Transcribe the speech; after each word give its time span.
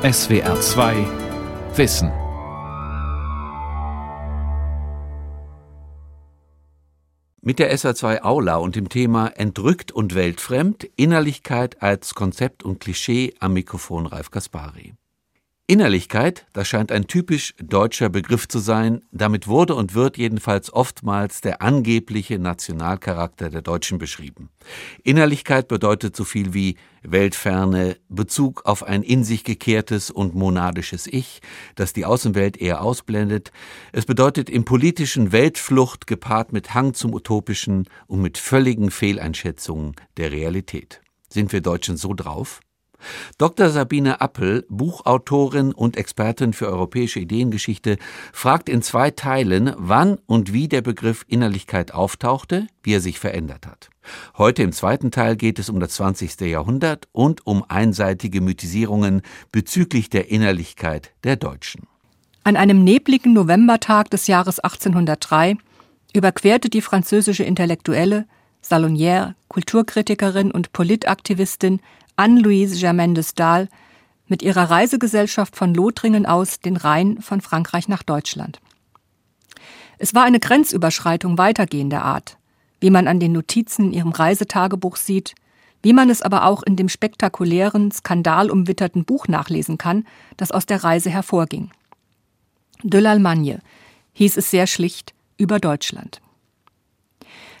SWR 0.00 0.60
2 0.60 0.94
Wissen. 1.74 2.12
Mit 7.40 7.58
der 7.58 7.76
SWR2 7.76 8.22
Aula 8.22 8.58
und 8.58 8.76
dem 8.76 8.88
Thema 8.90 9.26
Entrückt 9.26 9.90
und 9.90 10.14
weltfremd, 10.14 10.84
Innerlichkeit 10.94 11.82
als 11.82 12.14
Konzept 12.14 12.62
und 12.62 12.78
Klischee 12.78 13.34
am 13.40 13.54
Mikrofon 13.54 14.06
Ralf 14.06 14.30
Kaspari. 14.30 14.94
Innerlichkeit, 15.70 16.46
das 16.54 16.66
scheint 16.66 16.90
ein 16.90 17.08
typisch 17.08 17.54
deutscher 17.62 18.08
Begriff 18.08 18.48
zu 18.48 18.58
sein, 18.58 19.02
damit 19.12 19.48
wurde 19.48 19.74
und 19.74 19.92
wird 19.92 20.16
jedenfalls 20.16 20.72
oftmals 20.72 21.42
der 21.42 21.60
angebliche 21.60 22.38
Nationalcharakter 22.38 23.50
der 23.50 23.60
Deutschen 23.60 23.98
beschrieben. 23.98 24.48
Innerlichkeit 25.04 25.68
bedeutet 25.68 26.16
so 26.16 26.24
viel 26.24 26.54
wie 26.54 26.76
Weltferne, 27.02 27.98
Bezug 28.08 28.64
auf 28.64 28.82
ein 28.82 29.02
in 29.02 29.24
sich 29.24 29.44
gekehrtes 29.44 30.10
und 30.10 30.34
monadisches 30.34 31.06
Ich, 31.06 31.42
das 31.74 31.92
die 31.92 32.06
Außenwelt 32.06 32.56
eher 32.56 32.80
ausblendet. 32.80 33.52
Es 33.92 34.06
bedeutet 34.06 34.48
im 34.48 34.64
politischen 34.64 35.32
Weltflucht 35.32 36.06
gepaart 36.06 36.50
mit 36.50 36.72
Hang 36.72 36.94
zum 36.94 37.12
Utopischen 37.12 37.86
und 38.06 38.22
mit 38.22 38.38
völligen 38.38 38.90
Fehleinschätzungen 38.90 39.96
der 40.16 40.32
Realität. 40.32 41.02
Sind 41.28 41.52
wir 41.52 41.60
Deutschen 41.60 41.98
so 41.98 42.14
drauf? 42.14 42.60
Dr. 43.38 43.70
Sabine 43.70 44.20
Appel, 44.20 44.66
Buchautorin 44.68 45.72
und 45.72 45.96
Expertin 45.96 46.52
für 46.52 46.66
europäische 46.66 47.20
Ideengeschichte, 47.20 47.98
fragt 48.32 48.68
in 48.68 48.82
zwei 48.82 49.10
Teilen, 49.10 49.72
wann 49.76 50.18
und 50.26 50.52
wie 50.52 50.68
der 50.68 50.82
Begriff 50.82 51.24
Innerlichkeit 51.28 51.92
auftauchte, 51.92 52.66
wie 52.82 52.94
er 52.94 53.00
sich 53.00 53.18
verändert 53.18 53.66
hat. 53.66 53.90
Heute 54.36 54.62
im 54.62 54.72
zweiten 54.72 55.10
Teil 55.10 55.36
geht 55.36 55.58
es 55.58 55.68
um 55.68 55.80
das 55.80 55.92
20. 55.92 56.40
Jahrhundert 56.40 57.08
und 57.12 57.46
um 57.46 57.64
einseitige 57.68 58.40
Mythisierungen 58.40 59.22
bezüglich 59.52 60.10
der 60.10 60.30
Innerlichkeit 60.30 61.12
der 61.24 61.36
Deutschen. 61.36 61.86
An 62.44 62.56
einem 62.56 62.82
nebligen 62.82 63.34
Novembertag 63.34 64.10
des 64.10 64.26
Jahres 64.26 64.58
1803 64.58 65.56
überquerte 66.14 66.70
die 66.70 66.80
französische 66.80 67.44
Intellektuelle, 67.44 68.26
Salonière, 68.64 69.34
Kulturkritikerin 69.48 70.50
und 70.50 70.72
Politaktivistin 70.72 71.80
Anne-Louise 72.18 72.78
Germaine 72.78 73.14
de 73.14 73.22
Stael 73.22 73.68
mit 74.26 74.42
ihrer 74.42 74.70
Reisegesellschaft 74.70 75.56
von 75.56 75.72
Lothringen 75.72 76.26
aus 76.26 76.60
den 76.60 76.76
Rhein 76.76 77.22
von 77.22 77.40
Frankreich 77.40 77.88
nach 77.88 78.02
Deutschland. 78.02 78.60
Es 79.98 80.14
war 80.14 80.24
eine 80.24 80.40
Grenzüberschreitung 80.40 81.38
weitergehender 81.38 82.02
Art, 82.02 82.36
wie 82.80 82.90
man 82.90 83.06
an 83.06 83.20
den 83.20 83.32
Notizen 83.32 83.86
in 83.86 83.92
ihrem 83.92 84.10
Reisetagebuch 84.10 84.96
sieht, 84.96 85.34
wie 85.82 85.92
man 85.92 86.10
es 86.10 86.20
aber 86.20 86.44
auch 86.44 86.64
in 86.64 86.74
dem 86.74 86.88
spektakulären, 86.88 87.92
skandalumwitterten 87.92 89.04
Buch 89.04 89.28
nachlesen 89.28 89.78
kann, 89.78 90.04
das 90.36 90.50
aus 90.50 90.66
der 90.66 90.82
Reise 90.82 91.10
hervorging. 91.10 91.70
De 92.82 93.00
l'Allemagne 93.00 93.60
hieß 94.14 94.36
es 94.36 94.50
sehr 94.50 94.66
schlicht 94.66 95.14
über 95.36 95.60
Deutschland. 95.60 96.20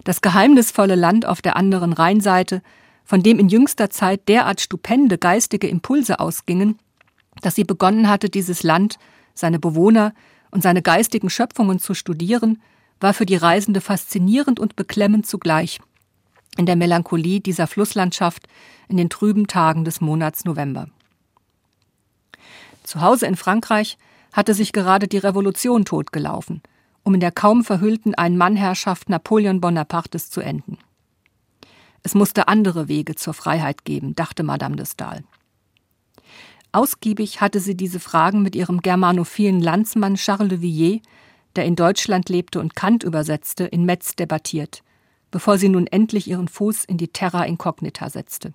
Das 0.02 0.20
geheimnisvolle 0.20 0.96
Land 0.96 1.26
auf 1.26 1.42
der 1.42 1.56
anderen 1.56 1.92
Rheinseite 1.92 2.62
von 3.08 3.22
dem 3.22 3.38
in 3.38 3.48
jüngster 3.48 3.88
Zeit 3.88 4.28
derart 4.28 4.60
stupende 4.60 5.16
geistige 5.16 5.66
Impulse 5.66 6.20
ausgingen, 6.20 6.78
dass 7.40 7.54
sie 7.54 7.64
begonnen 7.64 8.06
hatte, 8.06 8.28
dieses 8.28 8.62
Land, 8.62 8.98
seine 9.32 9.58
Bewohner 9.58 10.12
und 10.50 10.62
seine 10.62 10.82
geistigen 10.82 11.30
Schöpfungen 11.30 11.78
zu 11.78 11.94
studieren, 11.94 12.60
war 13.00 13.14
für 13.14 13.24
die 13.24 13.36
Reisende 13.36 13.80
faszinierend 13.80 14.60
und 14.60 14.76
beklemmend 14.76 15.26
zugleich 15.26 15.80
in 16.58 16.66
der 16.66 16.76
Melancholie 16.76 17.40
dieser 17.40 17.66
Flusslandschaft 17.66 18.46
in 18.88 18.98
den 18.98 19.08
trüben 19.08 19.46
Tagen 19.46 19.86
des 19.86 20.02
Monats 20.02 20.44
November. 20.44 20.88
Zu 22.82 23.00
Hause 23.00 23.24
in 23.24 23.36
Frankreich 23.36 23.96
hatte 24.34 24.52
sich 24.52 24.74
gerade 24.74 25.08
die 25.08 25.16
Revolution 25.16 25.86
totgelaufen, 25.86 26.60
um 27.04 27.14
in 27.14 27.20
der 27.20 27.32
kaum 27.32 27.64
verhüllten 27.64 28.14
Ein-Mann-Herrschaft 28.14 29.08
Napoleon 29.08 29.62
Bonapartes 29.62 30.28
zu 30.28 30.42
enden. 30.42 30.76
Es 32.02 32.14
musste 32.14 32.48
andere 32.48 32.88
Wege 32.88 33.14
zur 33.14 33.34
Freiheit 33.34 33.84
geben, 33.84 34.14
dachte 34.14 34.42
Madame 34.42 34.76
de 34.76 34.86
Stael. 34.86 35.24
Ausgiebig 36.72 37.40
hatte 37.40 37.60
sie 37.60 37.76
diese 37.76 38.00
Fragen 38.00 38.42
mit 38.42 38.54
ihrem 38.54 38.80
germanophilen 38.80 39.60
Landsmann 39.60 40.14
Charles 40.16 40.48
de 40.48 40.60
Villiers, 40.60 41.00
der 41.56 41.64
in 41.64 41.76
Deutschland 41.76 42.28
lebte 42.28 42.60
und 42.60 42.76
Kant 42.76 43.02
übersetzte, 43.02 43.64
in 43.64 43.84
Metz 43.84 44.14
debattiert, 44.14 44.82
bevor 45.30 45.58
sie 45.58 45.68
nun 45.68 45.86
endlich 45.86 46.28
ihren 46.28 46.48
Fuß 46.48 46.84
in 46.84 46.98
die 46.98 47.08
Terra 47.08 47.44
Incognita 47.44 48.10
setzte. 48.10 48.52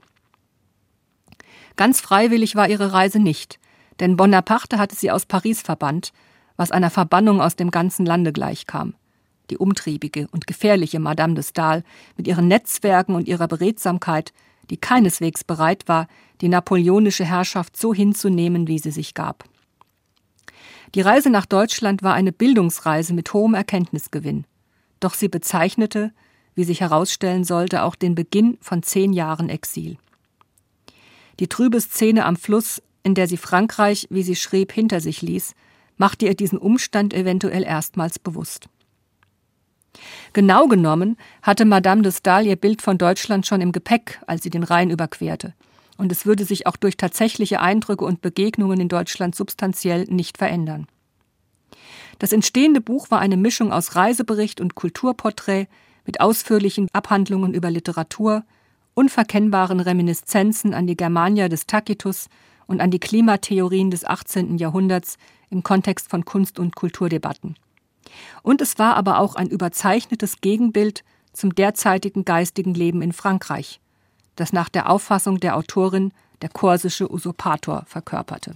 Ganz 1.76 2.02
freiwillig 2.02 2.56
war 2.56 2.70
ihre 2.70 2.94
Reise 2.94 3.20
nicht, 3.20 3.60
denn 4.00 4.16
Bonaparte 4.16 4.78
hatte 4.78 4.96
sie 4.96 5.12
aus 5.12 5.26
Paris 5.26 5.62
verbannt, 5.62 6.14
was 6.56 6.72
einer 6.72 6.92
Verbannung 6.92 7.42
aus 7.42 7.56
dem 7.56 7.72
ganzen 7.72 8.06
Lande 8.06 8.32
gleichkam 8.32 8.94
die 9.50 9.58
umtriebige 9.58 10.28
und 10.32 10.48
gefährliche 10.48 11.00
Madame 11.00 11.34
de 11.34 11.44
Stael 11.44 11.84
mit 12.18 12.28
ihren 12.28 12.48
Netzwerken 12.48 13.16
und 13.16 13.28
ihrer 13.28 13.48
Beredsamkeit, 13.48 14.34
die 14.70 14.78
keineswegs 14.78 15.44
bereit 15.44 15.88
war, 15.88 16.08
die 16.42 16.50
napoleonische 16.50 17.26
Herrschaft 17.26 17.78
so 17.78 17.94
hinzunehmen, 17.94 18.68
wie 18.68 18.80
sie 18.80 18.92
sich 18.92 19.14
gab. 19.14 19.46
Die 20.96 21.02
Reise 21.02 21.30
nach 21.30 21.46
Deutschland 21.46 22.04
war 22.04 22.14
eine 22.14 22.32
Bildungsreise 22.32 23.14
mit 23.14 23.34
hohem 23.34 23.56
Erkenntnisgewinn, 23.56 24.46
doch 25.00 25.16
sie 25.16 25.28
bezeichnete, 25.28 26.14
wie 26.56 26.64
sich 26.64 26.82
herausstellen 26.82 27.44
sollte, 27.44 27.84
auch 27.84 27.96
den 27.96 28.16
Beginn 28.16 28.58
von 28.62 28.84
zehn 28.84 29.12
Jahren 29.12 29.50
Exil. 29.50 29.98
Die 31.40 31.48
trübe 31.48 31.82
Szene 31.82 32.26
am 32.26 32.36
Fluss, 32.36 32.82
in 33.02 33.16
der 33.16 33.28
sie 33.28 33.38
Frankreich, 33.38 34.08
wie 34.12 34.24
sie 34.24 34.36
schrieb, 34.36 34.72
hinter 34.72 35.02
sich 35.02 35.22
ließ, 35.22 35.56
machte 35.98 36.26
ihr 36.26 36.36
diesen 36.36 36.60
Umstand 36.60 37.14
eventuell 37.14 37.64
erstmals 37.64 38.20
bewusst. 38.20 38.70
Genau 40.34 40.68
genommen 40.68 41.18
hatte 41.42 41.66
Madame 41.66 42.02
de 42.02 42.12
Stael 42.12 42.48
ihr 42.48 42.56
Bild 42.56 42.82
von 42.82 42.98
Deutschland 42.98 43.46
schon 43.46 43.62
im 43.62 43.72
Gepäck, 43.72 44.20
als 44.28 44.44
sie 44.44 44.50
den 44.50 44.64
Rhein 44.64 44.90
überquerte. 44.90 45.54
Und 45.98 46.12
es 46.12 46.26
würde 46.26 46.46
sich 46.46 46.66
auch 46.66 46.76
durch 46.76 46.98
tatsächliche 46.98 47.60
Eindrücke 47.60 48.04
und 48.04 48.22
Begegnungen 48.22 48.80
in 48.80 48.90
Deutschland 48.90 49.36
substanziell 49.36 50.06
nicht 50.06 50.38
verändern. 50.38 50.88
Das 52.20 52.32
entstehende 52.32 52.82
Buch 52.82 53.12
war 53.12 53.20
eine 53.20 53.38
Mischung 53.38 53.72
aus 53.72 53.96
Reisebericht 53.96 54.62
und 54.62 54.76
Kulturporträt 54.76 55.68
mit 56.06 56.22
ausführlichen 56.22 56.88
Abhandlungen 56.94 57.54
über 57.54 57.72
Literatur, 57.72 58.44
unverkennbaren 58.94 59.80
Reminiszenzen 59.80 60.74
an 60.74 60.88
die 60.88 60.98
Germania 60.98 61.50
des 61.50 61.66
Tacitus 61.66 62.28
und 62.68 62.82
an 62.82 62.92
die 62.92 63.00
Klimatheorien 63.00 63.92
des 63.92 64.06
18. 64.06 64.58
Jahrhunderts 64.58 65.18
im 65.50 65.64
Kontext 65.64 66.10
von 66.10 66.26
Kunst- 66.26 66.60
und 66.60 66.76
Kulturdebatten. 66.76 67.56
Und 68.42 68.62
es 68.62 68.80
war 68.80 68.96
aber 68.96 69.20
auch 69.20 69.36
ein 69.36 69.50
überzeichnetes 69.50 70.42
Gegenbild 70.42 71.04
zum 71.34 71.56
derzeitigen 71.56 72.26
geistigen 72.26 72.74
Leben 72.74 73.02
in 73.02 73.14
Frankreich, 73.14 73.80
das 74.36 74.54
nach 74.54 74.70
der 74.70 74.90
Auffassung 74.90 75.40
der 75.40 75.56
Autorin 75.56 76.12
der 76.42 76.50
korsische 76.50 77.12
Usurpator 77.12 77.84
verkörperte. 77.88 78.56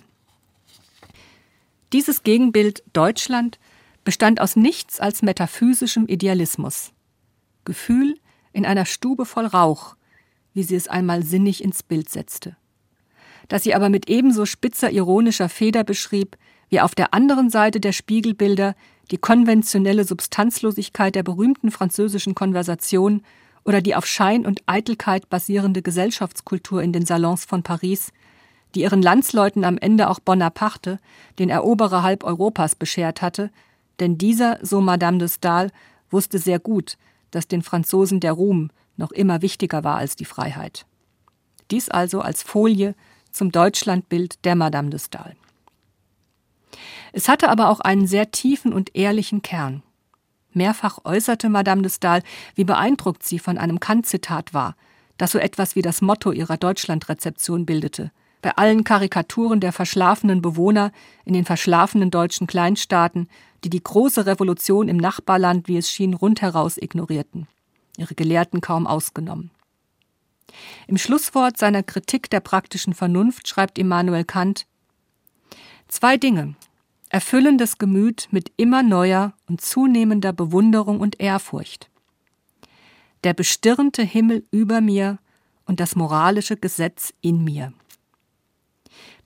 Dieses 1.93 2.23
Gegenbild 2.23 2.83
Deutschland 2.93 3.59
bestand 4.03 4.41
aus 4.41 4.55
nichts 4.55 4.99
als 4.99 5.21
metaphysischem 5.21 6.07
Idealismus. 6.07 6.91
Gefühl 7.65 8.19
in 8.53 8.65
einer 8.65 8.85
Stube 8.85 9.25
voll 9.25 9.45
Rauch, 9.45 9.95
wie 10.53 10.63
sie 10.63 10.75
es 10.75 10.87
einmal 10.87 11.23
sinnig 11.23 11.63
ins 11.63 11.83
Bild 11.83 12.09
setzte. 12.09 12.57
Das 13.47 13.63
sie 13.63 13.73
aber 13.75 13.89
mit 13.89 14.09
ebenso 14.09 14.45
spitzer 14.45 14.91
ironischer 14.91 15.49
Feder 15.49 15.83
beschrieb, 15.83 16.37
wie 16.69 16.81
auf 16.81 16.95
der 16.95 17.13
anderen 17.13 17.49
Seite 17.49 17.79
der 17.79 17.93
Spiegelbilder 17.93 18.75
die 19.11 19.17
konventionelle 19.17 20.03
Substanzlosigkeit 20.03 21.15
der 21.15 21.23
berühmten 21.23 21.71
französischen 21.71 22.35
Konversation 22.35 23.21
oder 23.63 23.81
die 23.81 23.95
auf 23.95 24.05
Schein 24.05 24.45
und 24.45 24.61
Eitelkeit 24.65 25.29
basierende 25.29 25.81
Gesellschaftskultur 25.81 26.81
in 26.81 26.93
den 26.93 27.05
Salons 27.05 27.45
von 27.45 27.63
Paris, 27.63 28.11
die 28.75 28.81
ihren 28.81 29.01
Landsleuten 29.01 29.63
am 29.63 29.77
Ende 29.77 30.09
auch 30.09 30.19
Bonaparte, 30.19 30.99
den 31.39 31.49
Eroberer 31.49 32.03
halb 32.03 32.23
Europas, 32.23 32.75
beschert 32.75 33.21
hatte, 33.21 33.51
denn 33.99 34.17
dieser, 34.17 34.59
so 34.61 34.81
Madame 34.81 35.17
de 35.17 35.27
Stael, 35.27 35.71
wusste 36.09 36.39
sehr 36.39 36.59
gut, 36.59 36.97
dass 37.31 37.47
den 37.47 37.61
Franzosen 37.61 38.19
der 38.19 38.33
Ruhm 38.33 38.69
noch 38.95 39.11
immer 39.11 39.41
wichtiger 39.41 39.83
war 39.83 39.97
als 39.97 40.15
die 40.15 40.25
Freiheit. 40.25 40.85
Dies 41.71 41.89
also 41.89 42.21
als 42.21 42.43
Folie 42.43 42.95
zum 43.31 43.51
Deutschlandbild 43.51 44.43
der 44.45 44.55
Madame 44.55 44.89
de 44.89 44.99
Stael. 44.99 45.35
Es 47.13 47.27
hatte 47.27 47.49
aber 47.49 47.69
auch 47.69 47.79
einen 47.79 48.07
sehr 48.07 48.31
tiefen 48.31 48.73
und 48.73 48.95
ehrlichen 48.95 49.41
Kern. 49.41 49.83
Mehrfach 50.53 50.99
äußerte 51.05 51.49
Madame 51.49 51.81
de 51.83 51.91
Stael, 51.91 52.23
wie 52.55 52.63
beeindruckt 52.63 53.23
sie 53.23 53.39
von 53.39 53.57
einem 53.57 53.79
Kant-Zitat 53.79 54.53
war, 54.53 54.75
das 55.17 55.31
so 55.31 55.39
etwas 55.39 55.75
wie 55.75 55.81
das 55.81 56.01
Motto 56.01 56.31
ihrer 56.31 56.57
Deutschlandrezeption 56.57 57.65
bildete. 57.65 58.11
Bei 58.41 58.51
allen 58.55 58.83
Karikaturen 58.83 59.59
der 59.59 59.73
verschlafenen 59.73 60.41
Bewohner 60.41 60.91
in 61.25 61.33
den 61.33 61.45
verschlafenen 61.45 62.11
deutschen 62.11 62.47
Kleinstaaten, 62.47 63.27
die 63.63 63.69
die 63.69 63.83
große 63.83 64.25
Revolution 64.25 64.87
im 64.87 64.97
Nachbarland, 64.97 65.67
wie 65.67 65.77
es 65.77 65.89
schien, 65.89 66.13
rundheraus 66.13 66.77
ignorierten. 66.77 67.47
Ihre 67.97 68.13
Gelehrten 68.13 68.61
kaum 68.61 68.85
ausgenommen. 68.85 69.51
Im 70.87 70.97
Schlusswort 70.97 71.57
seiner 71.57 71.83
Kritik 71.83 72.29
der 72.29 72.39
praktischen 72.39 72.93
Vernunft 72.93 73.47
schreibt 73.47 73.77
Immanuel 73.77 74.23
Kant 74.23 74.65
Zwei 75.87 76.17
Dinge 76.17 76.55
erfüllen 77.09 77.57
das 77.57 77.77
Gemüt 77.77 78.27
mit 78.31 78.51
immer 78.57 78.83
neuer 78.83 79.33
und 79.47 79.61
zunehmender 79.61 80.33
Bewunderung 80.33 80.99
und 80.99 81.19
Ehrfurcht. 81.19 81.89
Der 83.23 83.33
bestirnte 83.33 84.03
Himmel 84.03 84.45
über 84.51 84.81
mir 84.81 85.19
und 85.65 85.79
das 85.79 85.95
moralische 85.95 86.57
Gesetz 86.57 87.13
in 87.21 87.43
mir. 87.43 87.73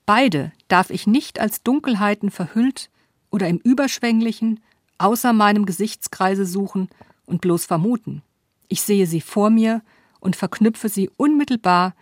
Beide 0.06 0.52
darf 0.68 0.90
ich 0.90 1.06
nicht 1.06 1.38
als 1.38 1.62
Dunkelheiten 1.62 2.30
verhüllt 2.30 2.90
oder 3.30 3.48
im 3.48 3.58
Überschwänglichen 3.58 4.60
außer 4.98 5.32
meinem 5.32 5.66
Gesichtskreise 5.66 6.46
suchen 6.46 6.88
und 7.26 7.40
bloß 7.40 7.66
vermuten. 7.66 8.22
Ich 8.68 8.82
sehe 8.82 9.06
sie 9.06 9.20
vor 9.20 9.50
mir 9.50 9.82
und 10.20 10.36
verknüpfe 10.36 10.88
sie 10.88 11.10
unmittelbar 11.16 11.94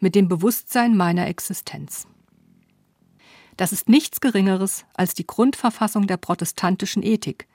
mit 0.00 0.14
dem 0.14 0.28
Bewusstsein 0.28 0.96
meiner 0.96 1.26
Existenz. 1.28 2.06
Das 3.56 3.72
ist 3.72 3.88
nichts 3.88 4.20
Geringeres 4.20 4.84
als 4.94 5.14
die 5.14 5.26
Grundverfassung 5.26 6.06
der 6.06 6.16
protestantischen 6.16 7.02
Ethik, 7.02 7.48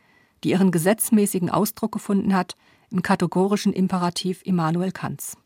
die 0.43 0.51
ihren 0.51 0.71
gesetzmäßigen 0.71 1.49
Ausdruck 1.49 1.91
gefunden 1.91 2.35
hat 2.35 2.55
im 2.91 3.01
kategorischen 3.01 3.73
Imperativ 3.73 4.41
Immanuel 4.43 4.91
Kants. 4.91 5.37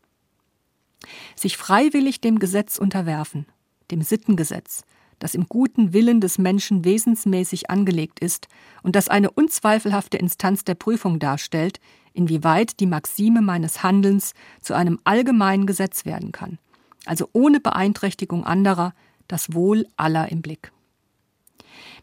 Sich 1.34 1.56
freiwillig 1.56 2.20
dem 2.20 2.38
Gesetz 2.38 2.78
unterwerfen, 2.78 3.46
dem 3.90 4.02
Sittengesetz, 4.02 4.84
das 5.18 5.34
im 5.34 5.46
guten 5.48 5.92
Willen 5.92 6.20
des 6.20 6.38
Menschen 6.38 6.84
wesensmäßig 6.84 7.70
angelegt 7.70 8.20
ist 8.20 8.48
und 8.82 8.96
das 8.96 9.08
eine 9.08 9.30
unzweifelhafte 9.30 10.18
Instanz 10.18 10.64
der 10.64 10.74
Prüfung 10.74 11.18
darstellt, 11.18 11.80
inwieweit 12.12 12.80
die 12.80 12.86
Maxime 12.86 13.40
meines 13.40 13.82
Handelns 13.82 14.34
zu 14.60 14.74
einem 14.74 14.98
allgemeinen 15.04 15.66
Gesetz 15.66 16.04
werden 16.04 16.32
kann, 16.32 16.58
also 17.06 17.28
ohne 17.32 17.60
Beeinträchtigung 17.60 18.44
anderer, 18.44 18.94
das 19.32 19.54
Wohl 19.54 19.86
aller 19.96 20.30
im 20.30 20.42
Blick. 20.42 20.72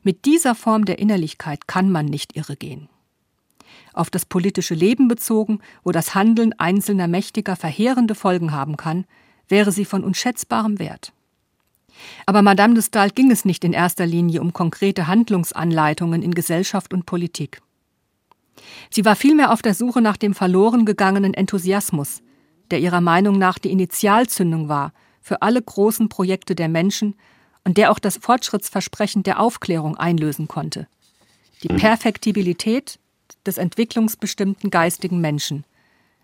Mit 0.02 0.26
dieser 0.26 0.56
Form 0.56 0.86
der 0.86 0.98
Innerlichkeit 0.98 1.68
kann 1.68 1.92
man 1.92 2.08
nicht 2.08 2.36
irregehen. 2.36 2.90
Auf 3.94 4.10
das 4.10 4.26
politische 4.26 4.74
Leben 4.74 5.08
bezogen, 5.08 5.60
wo 5.84 5.92
das 5.92 6.16
Handeln 6.16 6.54
einzelner 6.58 7.08
Mächtiger 7.08 7.56
verheerende 7.56 8.16
Folgen 8.16 8.52
haben 8.52 8.78
kann, 8.78 9.06
wäre 9.48 9.72
sie 9.72 9.86
von 9.86 10.04
unschätzbarem 10.04 10.80
Wert. 10.80 11.14
Aber 12.26 12.42
Madame 12.42 12.74
de 12.74 12.82
Stael 12.82 13.12
ging 13.12 13.30
es 13.30 13.46
nicht 13.46 13.64
in 13.64 13.74
erster 13.74 14.08
Linie 14.08 14.42
um 14.42 14.52
konkrete 14.52 15.06
Handlungsanleitungen 15.06 16.24
in 16.24 16.34
Gesellschaft 16.34 16.96
und 16.96 17.06
Politik. 17.06 17.62
Sie 18.90 19.06
war 19.06 19.16
vielmehr 19.16 19.52
auf 19.52 19.62
der 19.62 19.76
Suche 19.76 20.02
nach 20.02 20.18
dem 20.18 20.34
verloren 20.34 20.86
gegangenen 20.86 21.36
Enthusiasmus, 21.36 22.24
der 22.72 22.80
ihrer 22.80 23.02
Meinung 23.02 23.38
nach 23.38 23.60
die 23.60 23.72
Initialzündung 23.72 24.68
war 24.68 24.94
für 25.30 25.44
alle 25.44 25.62
großen 25.62 26.10
Projekte 26.10 26.56
der 26.56 26.70
Menschen 26.70 27.14
und 27.64 27.78
der 27.78 27.92
auch 27.92 28.00
das 28.00 28.18
Fortschrittsversprechen 28.18 29.22
der 29.22 29.40
Aufklärung 29.40 29.96
einlösen 29.96 30.48
konnte. 30.48 30.88
Die 31.62 31.72
mhm. 31.72 31.78
Perfektibilität 31.78 32.98
des 33.46 33.60
entwicklungsbestimmten 33.60 34.72
geistigen 34.72 35.22
Menschen, 35.22 35.66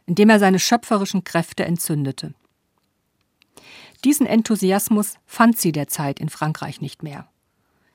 indem 0.07 0.31
er 0.31 0.39
seine 0.39 0.57
schöpferischen 0.57 1.23
Kräfte 1.23 1.65
entzündete. 1.65 2.33
Diesen 4.03 4.25
Enthusiasmus 4.25 5.17
fand 5.27 5.59
sie 5.59 5.71
derzeit 5.71 6.19
in 6.19 6.29
Frankreich 6.29 6.81
nicht 6.81 7.03
mehr, 7.03 7.27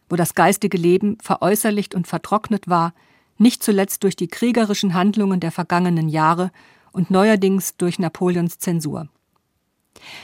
wo 0.08 0.14
das 0.14 0.36
geistige 0.36 0.78
Leben 0.78 1.18
veräußerlicht 1.20 1.96
und 1.96 2.06
vertrocknet 2.06 2.68
war, 2.68 2.94
nicht 3.36 3.64
zuletzt 3.64 4.04
durch 4.04 4.14
die 4.14 4.28
kriegerischen 4.28 4.94
Handlungen 4.94 5.40
der 5.40 5.50
vergangenen 5.50 6.08
Jahre 6.08 6.52
und 6.92 7.10
neuerdings 7.10 7.76
durch 7.78 7.98
Napoleons 7.98 8.60
Zensur. 8.60 9.08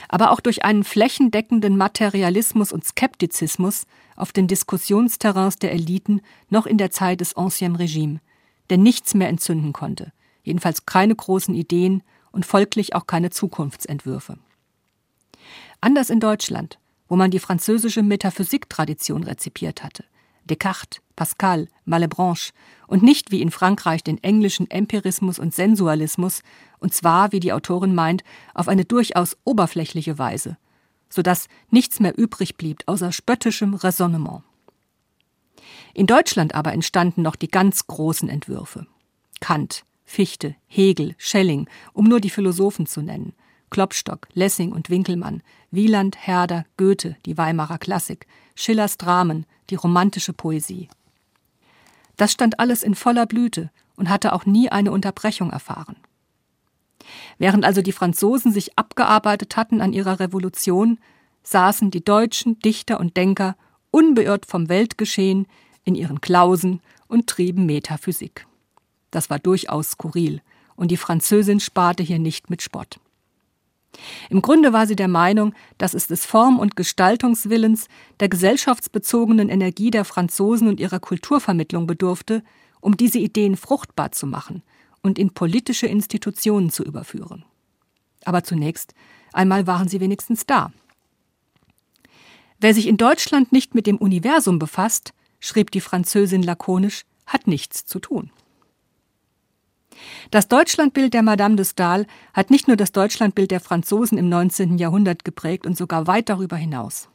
Aber 0.09 0.31
auch 0.31 0.39
durch 0.39 0.63
einen 0.63 0.83
flächendeckenden 0.83 1.77
Materialismus 1.77 2.71
und 2.71 2.85
Skeptizismus 2.85 3.85
auf 4.15 4.31
den 4.31 4.47
Diskussionsterrains 4.47 5.57
der 5.57 5.71
Eliten 5.71 6.21
noch 6.49 6.65
in 6.65 6.77
der 6.77 6.91
Zeit 6.91 7.21
des 7.21 7.35
Ancien 7.35 7.75
Regime, 7.75 8.19
der 8.69 8.77
nichts 8.77 9.13
mehr 9.13 9.29
entzünden 9.29 9.73
konnte, 9.73 10.11
jedenfalls 10.43 10.85
keine 10.85 11.15
großen 11.15 11.53
Ideen 11.53 12.03
und 12.31 12.45
folglich 12.45 12.95
auch 12.95 13.07
keine 13.07 13.29
Zukunftsentwürfe. 13.29 14.37
Anders 15.81 16.09
in 16.09 16.19
Deutschland, 16.19 16.79
wo 17.07 17.15
man 17.15 17.31
die 17.31 17.39
französische 17.39 18.03
Metaphysiktradition 18.03 19.23
rezipiert 19.23 19.83
hatte. 19.83 20.03
Descartes, 20.47 21.01
Pascal, 21.15 21.67
Malebranche 21.85 22.53
und 22.87 23.03
nicht 23.03 23.31
wie 23.31 23.41
in 23.41 23.51
Frankreich 23.51 24.03
den 24.03 24.23
englischen 24.23 24.69
Empirismus 24.69 25.39
und 25.39 25.53
Sensualismus, 25.53 26.41
und 26.79 26.93
zwar, 26.93 27.31
wie 27.31 27.39
die 27.39 27.53
Autorin 27.53 27.93
meint, 27.93 28.23
auf 28.53 28.67
eine 28.67 28.85
durchaus 28.85 29.37
oberflächliche 29.43 30.17
Weise, 30.17 30.57
so 31.09 31.21
dass 31.21 31.47
nichts 31.69 31.99
mehr 31.99 32.17
übrig 32.17 32.55
blieb 32.55 32.83
außer 32.85 33.11
spöttischem 33.11 33.73
Raisonnement. 33.73 34.43
In 35.93 36.05
Deutschland 36.05 36.55
aber 36.55 36.73
entstanden 36.73 37.23
noch 37.23 37.35
die 37.35 37.49
ganz 37.49 37.87
großen 37.87 38.29
Entwürfe. 38.29 38.87
Kant, 39.39 39.83
Fichte, 40.05 40.55
Hegel, 40.67 41.15
Schelling, 41.17 41.67
um 41.93 42.05
nur 42.05 42.21
die 42.21 42.29
Philosophen 42.29 42.85
zu 42.85 43.01
nennen, 43.01 43.33
Klopstock, 43.69 44.27
Lessing 44.33 44.71
und 44.71 44.89
Winkelmann, 44.89 45.41
Wieland, 45.71 46.15
Herder, 46.25 46.65
Goethe, 46.77 47.17
die 47.25 47.37
Weimarer 47.37 47.77
Klassik, 47.77 48.27
Schillers 48.59 48.97
Dramen, 48.97 49.45
die 49.69 49.75
romantische 49.75 50.33
Poesie. 50.33 50.89
Das 52.15 52.31
stand 52.31 52.59
alles 52.59 52.81
in 52.81 52.95
voller 52.95 53.27
Blüte 53.27 53.69
und 53.95 54.09
hatte 54.09 54.33
auch 54.33 54.47
nie 54.47 54.69
eine 54.69 54.91
Unterbrechung 54.91 55.51
erfahren. 55.51 55.95
Während 57.37 57.63
also 57.63 57.83
die 57.83 57.91
Franzosen 57.91 58.51
sich 58.51 58.75
abgearbeitet 58.77 59.57
hatten 59.57 59.79
an 59.79 59.93
ihrer 59.93 60.19
Revolution, 60.19 60.97
saßen 61.43 61.91
die 61.91 62.03
deutschen 62.03 62.57
Dichter 62.59 62.99
und 62.99 63.15
Denker 63.15 63.55
unbeirrt 63.91 64.47
vom 64.47 64.69
Weltgeschehen 64.69 65.45
in 65.83 65.93
ihren 65.93 66.19
Klausen 66.19 66.81
und 67.07 67.27
trieben 67.27 67.67
Metaphysik. 67.67 68.47
Das 69.11 69.29
war 69.29 69.37
durchaus 69.37 69.91
skurril, 69.91 70.41
und 70.75 70.89
die 70.89 70.97
Französin 70.97 71.59
sparte 71.59 72.01
hier 72.01 72.19
nicht 72.19 72.49
mit 72.49 72.63
Spott. 72.63 72.99
Im 74.29 74.41
Grunde 74.41 74.73
war 74.73 74.85
sie 74.87 74.95
der 74.95 75.07
Meinung, 75.07 75.53
dass 75.77 75.93
es 75.93 76.07
des 76.07 76.25
Form- 76.25 76.59
und 76.59 76.75
Gestaltungswillens, 76.75 77.87
der 78.19 78.29
gesellschaftsbezogenen 78.29 79.49
Energie 79.49 79.91
der 79.91 80.05
Franzosen 80.05 80.67
und 80.67 80.79
ihrer 80.79 80.99
Kulturvermittlung 80.99 81.87
bedurfte, 81.87 82.43
um 82.81 82.97
diese 82.97 83.19
Ideen 83.19 83.57
fruchtbar 83.57 84.11
zu 84.11 84.27
machen 84.27 84.63
und 85.01 85.17
in 85.17 85.33
politische 85.33 85.87
Institutionen 85.87 86.69
zu 86.69 86.83
überführen. 86.83 87.45
Aber 88.25 88.43
zunächst 88.43 88.93
einmal 89.33 89.67
waren 89.67 89.87
sie 89.87 89.99
wenigstens 89.99 90.45
da. 90.45 90.71
Wer 92.59 92.73
sich 92.73 92.87
in 92.87 92.97
Deutschland 92.97 93.51
nicht 93.51 93.75
mit 93.75 93.87
dem 93.87 93.97
Universum 93.97 94.59
befasst, 94.59 95.13
schrieb 95.39 95.71
die 95.71 95.81
Französin 95.81 96.43
lakonisch, 96.43 97.03
hat 97.25 97.47
nichts 97.47 97.85
zu 97.85 97.99
tun. 97.99 98.31
Das 100.31 100.47
Deutschlandbild 100.47 101.13
der 101.13 101.23
Madame 101.23 101.55
de 101.55 101.65
Stael 101.65 102.05
hat 102.33 102.49
nicht 102.49 102.67
nur 102.67 102.77
das 102.77 102.91
Deutschlandbild 102.91 103.51
der 103.51 103.59
Franzosen 103.59 104.17
im 104.17 104.29
19. 104.29 104.77
Jahrhundert 104.77 105.23
geprägt 105.25 105.65
und 105.65 105.77
sogar 105.77 106.07
weit 106.07 106.29
darüber 106.29 106.55
hinaus. 106.55 107.09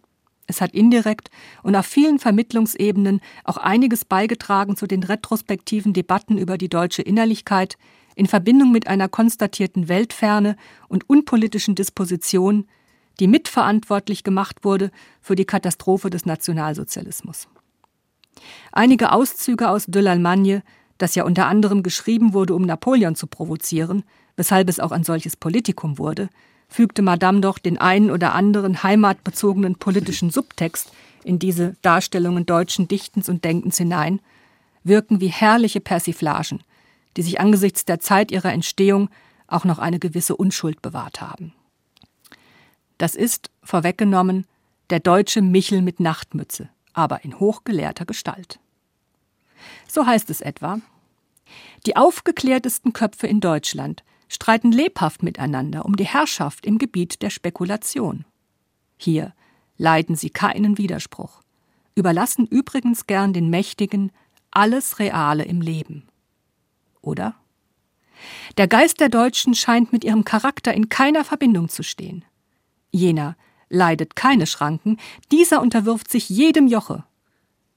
Es 0.46 0.60
hat 0.60 0.72
indirekt 0.72 1.30
und 1.62 1.76
auf 1.76 1.86
vielen 1.86 2.18
Vermittlungsebenen 2.18 3.20
auch 3.44 3.56
einiges 3.56 4.04
beigetragen 4.04 4.76
zu 4.76 4.86
den 4.86 5.02
retrospektiven 5.02 5.92
Debatten 5.92 6.36
über 6.36 6.58
die 6.58 6.68
deutsche 6.68 7.02
Innerlichkeit 7.02 7.76
in 8.14 8.26
Verbindung 8.26 8.72
mit 8.72 8.86
einer 8.86 9.08
konstatierten 9.08 9.88
Weltferne 9.88 10.56
und 10.88 11.08
unpolitischen 11.08 11.74
Disposition, 11.74 12.66
die 13.20 13.28
mitverantwortlich 13.28 14.24
gemacht 14.24 14.64
wurde 14.64 14.90
für 15.20 15.36
die 15.36 15.44
Katastrophe 15.44 16.10
des 16.10 16.26
Nationalsozialismus. 16.26 17.48
Einige 18.72 19.12
Auszüge 19.12 19.68
aus 19.68 19.86
de 19.86 20.02
l'Allemagne 20.02 20.62
das 20.98 21.14
ja 21.14 21.24
unter 21.24 21.46
anderem 21.46 21.82
geschrieben 21.82 22.32
wurde, 22.32 22.54
um 22.54 22.62
Napoleon 22.62 23.14
zu 23.14 23.26
provozieren, 23.26 24.04
weshalb 24.36 24.68
es 24.68 24.80
auch 24.80 24.92
ein 24.92 25.04
solches 25.04 25.36
Politikum 25.36 25.98
wurde, 25.98 26.28
fügte 26.68 27.02
Madame 27.02 27.40
doch 27.40 27.58
den 27.58 27.78
einen 27.78 28.10
oder 28.10 28.34
anderen 28.34 28.82
heimatbezogenen 28.82 29.76
politischen 29.76 30.30
Subtext 30.30 30.90
in 31.24 31.38
diese 31.38 31.76
Darstellungen 31.82 32.46
deutschen 32.46 32.88
Dichtens 32.88 33.28
und 33.28 33.44
Denkens 33.44 33.78
hinein, 33.78 34.20
wirken 34.84 35.20
wie 35.20 35.28
herrliche 35.28 35.80
Persiflagen, 35.80 36.60
die 37.16 37.22
sich 37.22 37.40
angesichts 37.40 37.84
der 37.84 38.00
Zeit 38.00 38.30
ihrer 38.32 38.52
Entstehung 38.52 39.10
auch 39.46 39.64
noch 39.64 39.78
eine 39.78 39.98
gewisse 39.98 40.34
Unschuld 40.34 40.82
bewahrt 40.82 41.20
haben. 41.20 41.52
Das 42.98 43.14
ist, 43.14 43.50
vorweggenommen, 43.62 44.46
der 44.90 45.00
deutsche 45.00 45.42
Michel 45.42 45.82
mit 45.82 46.00
Nachtmütze, 46.00 46.68
aber 46.92 47.24
in 47.24 47.38
hochgelehrter 47.38 48.04
Gestalt. 48.04 48.58
So 49.88 50.06
heißt 50.06 50.30
es 50.30 50.40
etwa, 50.40 50.80
die 51.86 51.96
aufgeklärtesten 51.96 52.92
Köpfe 52.92 53.26
in 53.26 53.40
Deutschland 53.40 54.04
streiten 54.28 54.72
lebhaft 54.72 55.22
miteinander 55.22 55.84
um 55.84 55.96
die 55.96 56.06
Herrschaft 56.06 56.64
im 56.64 56.78
Gebiet 56.78 57.22
der 57.22 57.30
Spekulation. 57.30 58.24
Hier 58.96 59.34
leiden 59.76 60.16
sie 60.16 60.30
keinen 60.30 60.78
Widerspruch, 60.78 61.42
überlassen 61.94 62.46
übrigens 62.46 63.06
gern 63.06 63.32
den 63.32 63.50
Mächtigen 63.50 64.12
alles 64.50 64.98
Reale 64.98 65.44
im 65.44 65.60
Leben. 65.60 66.08
Oder? 67.00 67.34
Der 68.56 68.68
Geist 68.68 69.00
der 69.00 69.08
Deutschen 69.08 69.54
scheint 69.54 69.92
mit 69.92 70.04
ihrem 70.04 70.24
Charakter 70.24 70.72
in 70.72 70.88
keiner 70.88 71.24
Verbindung 71.24 71.68
zu 71.68 71.82
stehen. 71.82 72.24
Jener 72.90 73.36
leidet 73.68 74.16
keine 74.16 74.46
Schranken, 74.46 74.98
dieser 75.32 75.60
unterwirft 75.60 76.10
sich 76.10 76.28
jedem 76.28 76.68
Joche, 76.68 77.04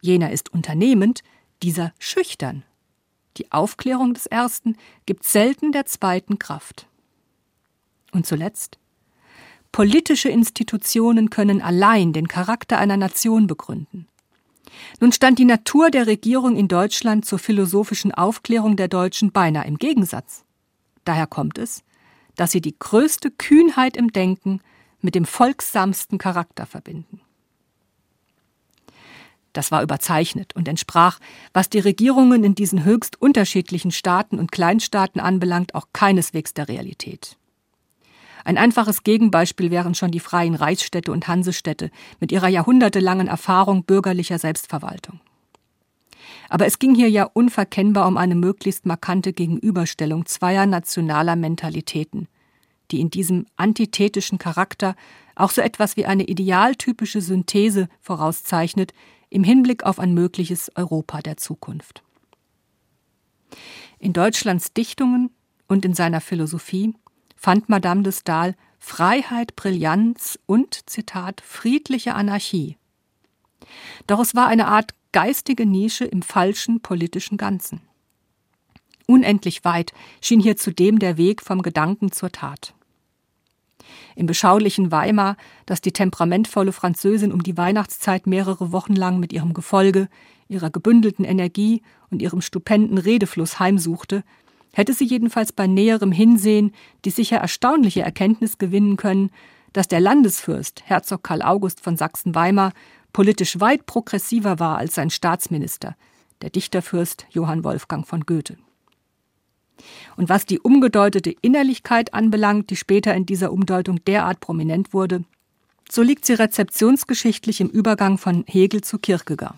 Jener 0.06 0.32
ist 0.32 0.54
unternehmend, 0.54 1.24
dieser 1.64 1.94
schüchtern. 2.00 2.64
Die 3.38 3.52
Aufklärung 3.52 4.14
des 4.14 4.26
Ersten 4.26 4.78
gibt 5.06 5.26
selten 5.26 5.72
der 5.72 5.86
Zweiten 5.86 6.40
Kraft. 6.40 6.88
Und 8.12 8.26
zuletzt 8.26 8.80
Politische 9.76 10.30
Institutionen 10.30 11.30
können 11.30 11.62
allein 11.62 12.14
den 12.14 12.30
Charakter 12.30 12.78
einer 12.78 12.96
Nation 12.96 13.46
begründen. 13.46 14.08
Nun 15.02 15.12
stand 15.12 15.38
die 15.38 15.44
Natur 15.44 15.90
der 15.90 16.08
Regierung 16.08 16.56
in 16.56 16.70
Deutschland 16.70 17.26
zur 17.26 17.40
philosophischen 17.40 18.14
Aufklärung 18.14 18.78
der 18.78 18.88
Deutschen 18.88 19.34
beinahe 19.34 19.68
im 19.68 19.78
Gegensatz. 19.78 20.46
Daher 21.04 21.28
kommt 21.28 21.58
es, 21.58 21.84
dass 22.38 22.52
sie 22.52 22.62
die 22.62 22.80
größte 22.80 23.32
Kühnheit 23.32 23.98
im 23.98 24.14
Denken 24.14 24.62
mit 25.02 25.14
dem 25.14 25.26
folgsamsten 25.26 26.20
Charakter 26.20 26.66
verbinden. 26.66 27.20
Das 29.56 29.72
war 29.72 29.82
überzeichnet 29.82 30.54
und 30.54 30.68
entsprach, 30.68 31.20
was 31.54 31.70
die 31.70 31.80
Regierungen 31.80 32.44
in 32.44 32.56
diesen 32.56 32.84
höchst 32.84 33.22
unterschiedlichen 33.22 33.92
Staaten 33.92 34.38
und 34.38 34.52
Kleinstaaten 34.52 35.22
anbelangt, 35.22 35.76
auch 35.76 35.88
keineswegs 35.94 36.54
der 36.54 36.68
Realität. 36.68 37.38
Ein 38.44 38.58
einfaches 38.58 39.04
Gegenbeispiel 39.04 39.72
wären 39.72 39.96
schon 39.96 40.12
die 40.12 40.20
freien 40.20 40.56
Reichsstädte 40.56 41.10
und 41.14 41.30
Hansestädte 41.30 41.90
mit 42.20 42.34
ihrer 42.34 42.50
jahrhundertelangen 42.50 43.28
Erfahrung 43.28 43.86
bürgerlicher 43.86 44.40
Selbstverwaltung. 44.40 45.22
Aber 46.50 46.66
es 46.66 46.78
ging 46.78 46.94
hier 46.94 47.10
ja 47.10 47.24
unverkennbar 47.24 48.10
um 48.10 48.18
eine 48.18 48.36
möglichst 48.36 48.86
markante 48.86 49.32
Gegenüberstellung 49.32 50.26
zweier 50.26 50.66
nationaler 50.66 51.38
Mentalitäten, 51.38 52.28
die 52.92 53.00
in 53.00 53.10
diesem 53.10 53.46
antithetischen 53.56 54.38
Charakter 54.38 54.96
auch 55.36 55.52
so 55.52 55.62
etwas 55.62 55.96
wie 55.96 56.06
eine 56.06 56.24
idealtypische 56.24 57.22
Synthese 57.22 57.88
vorauszeichnet 58.02 58.94
im 59.30 59.44
Hinblick 59.44 59.84
auf 59.84 60.00
ein 60.00 60.14
mögliches 60.14 60.72
Europa 60.76 61.22
der 61.22 61.38
Zukunft. 61.38 62.04
In 64.00 64.14
Deutschlands 64.14 64.74
Dichtungen 64.74 65.32
und 65.68 65.86
in 65.86 65.94
seiner 65.94 66.22
Philosophie 66.22 66.94
fand 67.36 67.70
Madame 67.70 68.04
de 68.04 68.12
Stael 68.12 68.56
Freiheit, 68.80 69.56
Brillanz 69.56 70.38
und, 70.46 70.90
Zitat, 70.90 71.42
friedliche 71.42 72.14
Anarchie. 72.14 72.78
Doch 74.06 74.20
es 74.20 74.36
war 74.36 74.48
eine 74.48 74.68
Art 74.68 74.94
geistige 75.12 75.66
Nische 75.66 76.06
im 76.06 76.22
falschen 76.22 76.82
politischen 76.82 77.38
Ganzen. 77.38 77.82
Unendlich 79.08 79.64
weit 79.66 79.94
schien 80.22 80.40
hier 80.40 80.58
zudem 80.58 81.00
der 81.00 81.18
Weg 81.18 81.42
vom 81.42 81.62
Gedanken 81.62 82.12
zur 82.12 82.32
Tat. 82.32 82.76
Im 84.16 84.26
beschaulichen 84.26 84.92
Weimar, 84.92 85.38
das 85.66 85.82
die 85.82 85.92
temperamentvolle 85.92 86.72
Französin 86.72 87.32
um 87.32 87.44
die 87.44 87.58
Weihnachtszeit 87.58 88.28
mehrere 88.28 88.72
Wochen 88.72 88.96
lang 88.96 89.20
mit 89.20 89.34
ihrem 89.34 89.54
Gefolge, 89.54 90.08
ihrer 90.48 90.70
gebündelten 90.70 91.26
Energie 91.26 91.82
und 92.10 92.22
ihrem 92.22 92.42
stupenden 92.42 92.98
Redefluss 92.98 93.60
heimsuchte, 93.60 94.24
hätte 94.74 94.94
sie 94.94 95.06
jedenfalls 95.06 95.52
bei 95.52 95.68
näherem 95.68 96.12
Hinsehen 96.12 96.72
die 97.06 97.10
sicher 97.10 97.38
erstaunliche 97.38 98.02
Erkenntnis 98.02 98.58
gewinnen 98.58 98.98
können, 98.98 99.32
dass 99.74 99.88
der 99.88 100.00
Landesfürst, 100.00 100.84
Herzog 100.86 101.24
Karl 101.24 101.42
August 101.42 101.82
von 101.82 101.98
Sachsen-Weimar, 101.98 102.72
politisch 103.14 103.60
weit 103.60 103.86
progressiver 103.86 104.60
war 104.60 104.78
als 104.78 104.96
sein 104.96 105.10
Staatsminister, 105.10 105.96
der 106.42 106.50
Dichterfürst 106.50 107.26
Johann 107.30 107.64
Wolfgang 107.64 108.06
von 108.08 108.22
Goethe. 108.22 108.58
Und 110.18 110.30
was 110.30 110.46
die 110.46 110.60
umgedeutete 110.60 111.36
Innerlichkeit 111.42 112.14
anbelangt, 112.14 112.70
die 112.70 112.76
später 112.76 113.14
in 113.14 113.26
dieser 113.26 113.52
Umdeutung 113.52 114.04
derart 114.06 114.40
prominent 114.40 114.94
wurde, 114.94 115.24
so 115.90 116.02
liegt 116.02 116.26
sie 116.26 116.34
rezeptionsgeschichtlich 116.34 117.62
im 117.62 117.70
Übergang 117.70 118.18
von 118.18 118.44
Hegel 118.48 118.82
zu 118.82 118.98
Kierkegaard. 118.98 119.56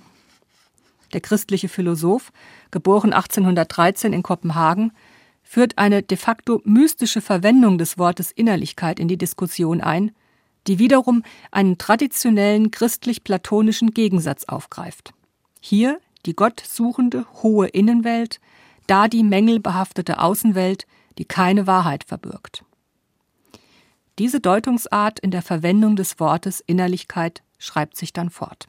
Der 1.14 1.22
christliche 1.22 1.70
Philosoph, 1.70 2.32
geboren 2.70 3.14
1813 3.14 4.12
in 4.12 4.24
Kopenhagen, 4.24 4.92
führt 5.42 5.78
eine 5.78 6.04
de 6.04 6.18
facto 6.18 6.62
mystische 6.66 7.22
Verwendung 7.22 7.78
des 7.78 7.98
Wortes 7.98 8.32
Innerlichkeit 8.32 9.00
in 9.00 9.08
die 9.08 9.18
Diskussion 9.18 9.80
ein, 9.80 10.12
die 10.68 10.80
wiederum 10.80 11.24
einen 11.52 11.78
traditionellen 11.78 12.72
christlich-platonischen 12.72 13.94
Gegensatz 13.94 14.44
aufgreift. 14.44 15.14
Hier 15.62 16.00
die 16.26 16.36
gottsuchende 16.36 17.26
hohe 17.42 17.68
Innenwelt, 17.68 18.42
da 18.88 19.08
die 19.08 19.24
mängelbehaftete 19.24 20.20
Außenwelt, 20.20 20.88
die 21.18 21.26
keine 21.26 21.68
Wahrheit 21.68 22.04
verbirgt. 22.04 22.64
Diese 24.18 24.40
Deutungsart 24.40 25.20
in 25.20 25.32
der 25.32 25.44
Verwendung 25.44 25.96
des 25.96 26.20
Wortes 26.20 26.62
Innerlichkeit 26.66 27.44
schreibt 27.60 27.98
sich 27.98 28.14
dann 28.14 28.30
fort. 28.30 28.68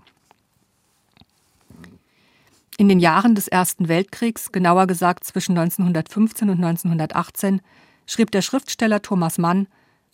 In 2.77 2.89
den 2.89 3.01
Jahren 3.01 3.35
des 3.35 3.49
Ersten 3.49 3.89
Weltkriegs, 3.89 4.53
genauer 4.53 4.87
gesagt 4.87 5.25
zwischen 5.25 5.57
1915 5.59 6.51
und 6.51 6.63
1918, 6.63 7.61
schrieb 8.07 8.31
der 8.31 8.43
Schriftsteller 8.43 9.03
Thomas 9.03 9.39
Mann, 9.39 9.67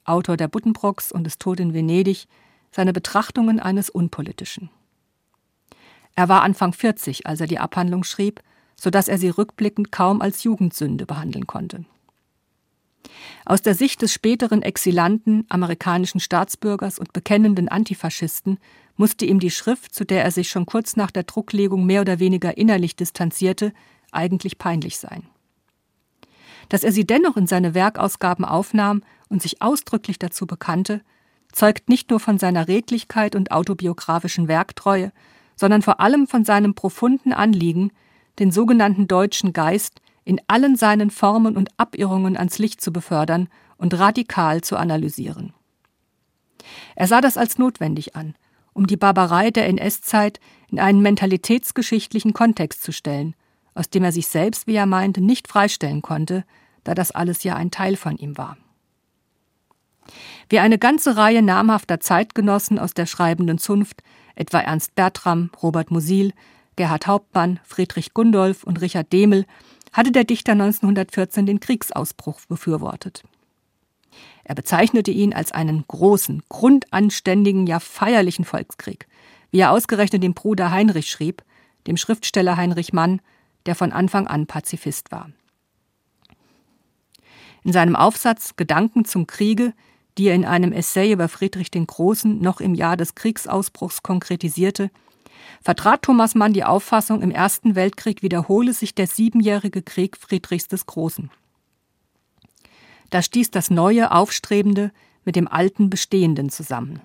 Autor 0.05 0.37
der 0.37 0.49
Buddenbrooks 0.49 1.13
und 1.13 1.25
des 1.25 1.39
Tod 1.39 1.61
in 1.61 1.75
Venedig, 1.75 2.27
seine 2.71 2.93
Betrachtungen 2.93 3.61
eines 3.61 3.91
Unpolitischen. 3.91 4.71
Er 6.15 6.29
war 6.29 6.43
Anfang 6.43 6.73
40, 6.73 7.27
als 7.27 7.41
er 7.41 7.47
die 7.47 7.59
Abhandlung 7.59 8.05
schrieb, 8.05 8.41
so 8.77 8.91
dass 8.91 9.09
er 9.09 9.19
sie 9.19 9.29
rückblickend 9.29 9.93
kaum 9.93 10.21
als 10.21 10.43
Jugendsünde 10.45 11.07
behandeln 11.07 11.47
konnte. 11.47 11.85
Aus 13.45 13.63
der 13.63 13.75
Sicht 13.75 14.03
des 14.03 14.13
späteren 14.13 14.63
exilanten 14.63 15.45
amerikanischen 15.49 16.21
Staatsbürgers 16.21 16.99
und 16.99 17.13
bekennenden 17.13 17.69
Antifaschisten 17.69 18.59
musste 18.97 19.27
ihm 19.27 19.41
die 19.41 19.51
Schrift, 19.51 19.95
zu 19.95 20.05
der 20.05 20.25
er 20.25 20.31
sich 20.31 20.49
schon 20.49 20.67
kurz 20.67 20.97
nach 20.97 21.11
der 21.11 21.25
Drucklegung 21.25 21.85
mehr 21.85 22.01
oder 22.01 22.19
weniger 22.19 22.57
innerlich 22.57 22.97
distanzierte, 22.97 23.73
eigentlich 24.13 24.59
peinlich 24.59 24.99
sein. 24.99 25.25
Dass 26.69 26.85
er 26.85 26.93
sie 26.93 27.07
dennoch 27.07 27.37
in 27.37 27.47
seine 27.47 27.75
Werkausgaben 27.75 28.45
aufnahm 28.45 29.03
und 29.29 29.43
sich 29.43 29.61
ausdrücklich 29.61 30.19
dazu 30.19 30.47
bekannte, 30.47 31.03
zeugt 31.53 31.89
nicht 31.89 32.11
nur 32.11 32.21
von 32.21 32.39
seiner 32.39 32.69
Redlichkeit 32.69 33.37
und 33.37 33.53
autobiografischen 33.53 34.49
Werktreue, 34.49 35.13
sondern 35.57 35.83
vor 35.83 36.01
allem 36.01 36.27
von 36.27 36.45
seinem 36.45 36.75
profunden 36.75 37.33
Anliegen, 37.33 37.93
den 38.39 38.51
sogenannten 38.51 39.07
deutschen 39.07 39.53
Geist 39.53 40.01
in 40.25 40.41
allen 40.49 40.77
seinen 40.77 41.11
Formen 41.11 41.57
und 41.57 41.69
Abirrungen 41.77 42.37
ans 42.37 42.59
Licht 42.59 42.81
zu 42.81 42.93
befördern 42.93 43.49
und 43.77 43.99
radikal 43.99 44.63
zu 44.63 44.77
analysieren. 44.77 45.53
Er 46.97 47.07
sah 47.07 47.21
das 47.21 47.37
als 47.37 47.59
notwendig 47.59 48.17
an, 48.17 48.35
um 48.73 48.87
die 48.87 48.97
Barbarei 48.97 49.51
der 49.51 49.67
NS-Zeit 49.69 50.41
in 50.69 50.81
einen 50.81 51.03
mentalitätsgeschichtlichen 51.03 52.33
Kontext 52.33 52.83
zu 52.83 52.93
stellen, 52.93 53.35
aus 53.75 53.91
dem 53.91 54.05
er 54.05 54.13
sich 54.13 54.29
selbst, 54.29 54.67
wie 54.67 54.75
er 54.75 54.87
meinte, 54.87 55.21
nicht 55.21 55.49
freistellen 55.49 56.03
konnte, 56.03 56.45
da 56.85 56.95
das 56.95 57.11
alles 57.11 57.43
ja 57.45 57.57
ein 57.57 57.71
Teil 57.71 57.97
von 57.97 58.17
ihm 58.17 58.39
war. 58.39 58.57
Wie 60.49 60.59
eine 60.59 60.79
ganze 60.79 61.17
Reihe 61.17 61.43
namhafter 61.43 62.01
Zeitgenossen 62.01 62.79
aus 62.79 62.95
der 62.95 63.07
schreibenden 63.07 63.59
Zunft, 63.59 64.03
etwa 64.35 64.61
Ernst 64.61 64.95
Bertram, 64.95 65.51
Robert 65.63 65.91
Musil, 65.91 66.33
Gerhard 66.77 67.07
Hauptmann, 67.07 67.61
Friedrich 67.65 68.15
Gundolf 68.15 68.65
und 68.65 68.81
Richard 68.81 69.13
Demel, 69.13 69.47
hatte 69.93 70.11
der 70.11 70.25
Dichter 70.25 70.53
1914 70.53 71.47
den 71.47 71.61
Kriegsausbruch 71.61 72.41
befürwortet. 72.49 73.23
Er 74.45 74.55
bezeichnete 74.55 75.11
ihn 75.11 75.33
als 75.33 75.53
einen 75.53 75.85
großen, 75.87 76.43
grundanständigen, 76.49 77.67
ja 77.67 77.81
feierlichen 77.81 78.45
Volkskrieg, 78.45 79.07
wie 79.51 79.61
er 79.61 79.71
ausgerechnet 79.71 80.23
dem 80.23 80.35
Bruder 80.35 80.71
Heinrich 80.71 81.11
schrieb, 81.11 81.43
dem 81.87 81.97
Schriftsteller 81.97 82.57
Heinrich 82.57 82.93
Mann, 82.93 83.21
der 83.67 83.75
von 83.75 83.93
Anfang 83.93 84.27
an 84.27 84.47
Pazifist 84.47 85.13
war. 85.13 85.31
In 87.63 87.73
seinem 87.73 87.97
Aufsatz 87.97 88.57
Gedanken 88.57 89.05
zum 89.05 89.27
Kriege, 89.27 89.73
die 90.19 90.27
er 90.27 90.35
in 90.35 90.45
einem 90.45 90.73
Essay 90.73 91.13
über 91.13 91.29
Friedrich 91.29 91.71
den 91.71 91.87
Großen 91.87 92.41
noch 92.41 92.61
im 92.61 92.75
Jahr 92.75 92.97
des 92.97 93.15
Kriegsausbruchs 93.15 94.03
konkretisierte, 94.03 94.91
vertrat 95.63 96.03
Thomas 96.03 96.35
Mann 96.35 96.53
die 96.53 96.65
Auffassung, 96.65 97.23
im 97.23 97.31
Ersten 97.31 97.75
Weltkrieg 97.75 98.23
wiederhole 98.23 98.73
sich 98.73 98.95
der 98.95 99.07
siebenjährige 99.07 99.83
Krieg 99.83 100.17
Friedrichs 100.17 100.69
des 100.69 100.87
Großen. 100.87 101.31
Da 103.11 103.23
stieß 103.23 103.51
das 103.51 103.71
neue, 103.71 104.11
aufstrebende 104.11 104.91
mit 105.25 105.37
dem 105.37 105.49
alten, 105.49 105.91
bestehenden 105.91 106.51
zusammen. 106.51 107.01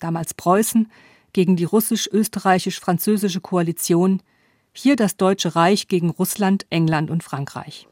Damals 0.00 0.34
Preußen 0.34 0.90
gegen 1.32 1.56
die 1.56 1.64
russisch-österreichisch-französische 1.64 3.40
Koalition, 3.40 4.22
hier 4.72 4.96
das 4.96 5.16
Deutsche 5.16 5.54
Reich 5.54 5.88
gegen 5.88 6.10
Russland, 6.10 6.66
England 6.70 7.10
und 7.10 7.22
Frankreich. 7.22 7.88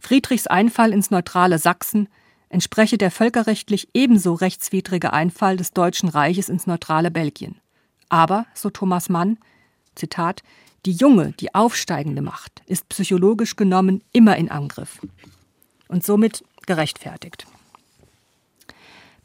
Friedrichs 0.00 0.46
Einfall 0.46 0.92
ins 0.92 1.10
neutrale 1.10 1.58
Sachsen 1.58 2.08
entspreche 2.48 2.98
der 2.98 3.10
völkerrechtlich 3.10 3.88
ebenso 3.94 4.34
rechtswidrige 4.34 5.12
Einfall 5.12 5.56
des 5.56 5.72
Deutschen 5.72 6.08
Reiches 6.08 6.48
ins 6.48 6.66
neutrale 6.66 7.10
Belgien. 7.10 7.60
Aber, 8.08 8.46
so 8.54 8.70
Thomas 8.70 9.08
Mann, 9.08 9.38
Zitat, 9.94 10.42
die 10.86 10.92
junge, 10.92 11.32
die 11.40 11.54
aufsteigende 11.54 12.22
Macht 12.22 12.62
ist 12.66 12.88
psychologisch 12.88 13.56
genommen 13.56 14.02
immer 14.12 14.36
in 14.36 14.50
Angriff 14.50 15.00
und 15.88 16.04
somit 16.04 16.44
gerechtfertigt. 16.66 17.46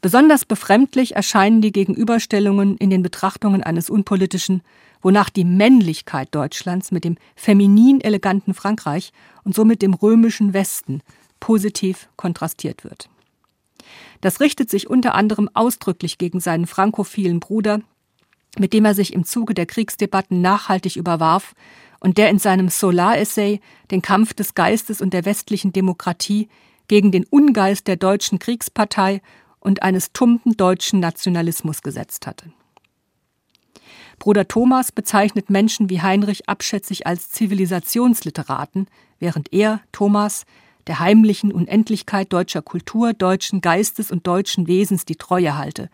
Besonders 0.00 0.44
befremdlich 0.44 1.16
erscheinen 1.16 1.62
die 1.62 1.72
Gegenüberstellungen 1.72 2.76
in 2.76 2.90
den 2.90 3.02
Betrachtungen 3.02 3.62
eines 3.62 3.88
Unpolitischen, 3.88 4.62
wonach 5.00 5.30
die 5.30 5.44
Männlichkeit 5.44 6.34
Deutschlands 6.34 6.90
mit 6.90 7.04
dem 7.04 7.16
feminin 7.36 8.02
eleganten 8.02 8.52
Frankreich 8.52 9.12
und 9.44 9.54
somit 9.54 9.80
dem 9.80 9.94
römischen 9.94 10.52
Westen 10.52 11.00
positiv 11.40 12.08
kontrastiert 12.16 12.84
wird. 12.84 13.08
Das 14.20 14.40
richtet 14.40 14.70
sich 14.70 14.90
unter 14.90 15.14
anderem 15.14 15.48
ausdrücklich 15.54 16.18
gegen 16.18 16.40
seinen 16.40 16.66
frankophilen 16.66 17.40
Bruder, 17.40 17.80
mit 18.58 18.72
dem 18.72 18.84
er 18.84 18.94
sich 18.94 19.12
im 19.12 19.24
Zuge 19.24 19.54
der 19.54 19.66
Kriegsdebatten 19.66 20.40
nachhaltig 20.40 20.96
überwarf 20.96 21.54
und 22.00 22.18
der 22.18 22.30
in 22.30 22.38
seinem 22.38 22.68
Solar-Essay 22.68 23.60
den 23.90 24.02
Kampf 24.02 24.34
des 24.34 24.54
Geistes 24.54 25.00
und 25.00 25.14
der 25.14 25.24
westlichen 25.24 25.72
Demokratie 25.72 26.48
gegen 26.88 27.12
den 27.12 27.24
Ungeist 27.24 27.86
der 27.86 27.96
deutschen 27.96 28.38
Kriegspartei 28.38 29.22
und 29.60 29.82
eines 29.82 30.12
tumpen 30.12 30.56
deutschen 30.56 31.00
Nationalismus 31.00 31.82
gesetzt 31.82 32.26
hatte. 32.26 32.52
Bruder 34.18 34.46
Thomas 34.46 34.92
bezeichnet 34.92 35.50
Menschen 35.50 35.90
wie 35.90 36.02
Heinrich 36.02 36.48
abschätzig 36.48 37.06
als 37.06 37.30
Zivilisationsliteraten, 37.30 38.86
während 39.18 39.52
er, 39.52 39.80
Thomas, 39.92 40.44
der 40.86 41.00
heimlichen 41.00 41.52
Unendlichkeit 41.52 42.32
deutscher 42.32 42.62
Kultur, 42.62 43.12
deutschen 43.12 43.60
Geistes 43.60 44.10
und 44.10 44.26
deutschen 44.26 44.66
Wesens 44.66 45.04
die 45.04 45.16
Treue 45.16 45.56
halte, 45.56 45.88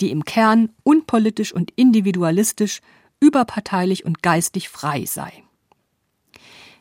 die 0.00 0.10
im 0.10 0.24
Kern 0.24 0.70
unpolitisch 0.82 1.52
und 1.52 1.70
individualistisch, 1.76 2.80
überparteilich 3.20 4.04
und 4.04 4.22
geistig 4.22 4.68
frei 4.68 5.04
sei. 5.06 5.44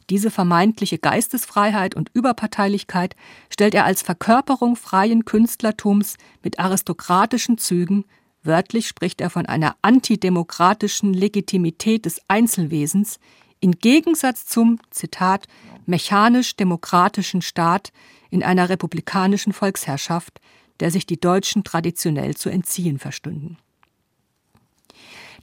Diese 0.09 0.31
vermeintliche 0.31 0.97
Geistesfreiheit 0.97 1.95
und 1.95 2.09
Überparteilichkeit 2.13 3.15
stellt 3.49 3.73
er 3.73 3.85
als 3.85 4.01
Verkörperung 4.01 4.75
freien 4.75 5.25
Künstlertums 5.25 6.17
mit 6.43 6.59
aristokratischen 6.59 7.57
Zügen, 7.57 8.03
wörtlich 8.43 8.87
spricht 8.87 9.21
er 9.21 9.29
von 9.29 9.45
einer 9.45 9.75
antidemokratischen 9.81 11.13
Legitimität 11.13 12.05
des 12.05 12.19
Einzelwesens, 12.27 13.19
in 13.61 13.71
Gegensatz 13.71 14.45
zum, 14.45 14.77
Zitat, 14.89 15.47
mechanisch-demokratischen 15.85 17.41
Staat 17.41 17.93
in 18.29 18.43
einer 18.43 18.67
republikanischen 18.67 19.53
Volksherrschaft, 19.53 20.41
der 20.83 20.91
sich 20.91 21.05
die 21.05 21.17
Deutschen 21.17 21.63
traditionell 21.63 22.35
zu 22.35 22.49
entziehen 22.49 22.99
verstünden. 22.99 23.55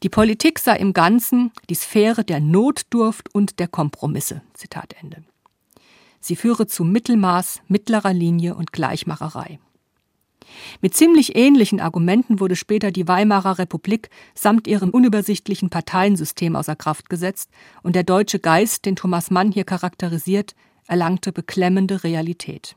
Die 0.02 0.10
Politik 0.10 0.58
sei 0.58 0.76
im 0.76 0.92
Ganzen 0.92 1.50
die 1.70 1.74
Sphäre 1.74 2.24
der 2.24 2.40
Notdurft 2.40 3.34
und 3.34 3.58
der 3.58 3.66
Kompromisse. 3.66 4.42
Zitat 4.52 4.94
Ende. 5.00 5.24
Sie 6.20 6.36
führe 6.36 6.66
zu 6.66 6.84
Mittelmaß, 6.84 7.62
mittlerer 7.68 8.12
Linie 8.12 8.54
und 8.54 8.74
Gleichmacherei. 8.74 9.58
Mit 10.82 10.94
ziemlich 10.94 11.34
ähnlichen 11.36 11.80
Argumenten 11.80 12.38
wurde 12.38 12.54
später 12.54 12.90
die 12.90 13.08
Weimarer 13.08 13.58
Republik 13.58 14.10
samt 14.34 14.66
ihrem 14.66 14.90
unübersichtlichen 14.90 15.70
Parteiensystem 15.70 16.54
außer 16.54 16.76
Kraft 16.76 17.08
gesetzt 17.08 17.48
und 17.82 17.96
der 17.96 18.04
deutsche 18.04 18.40
Geist, 18.40 18.84
den 18.84 18.94
Thomas 18.94 19.30
Mann 19.30 19.52
hier 19.52 19.64
charakterisiert, 19.64 20.54
erlangte 20.86 21.32
beklemmende 21.32 22.04
Realität. 22.04 22.76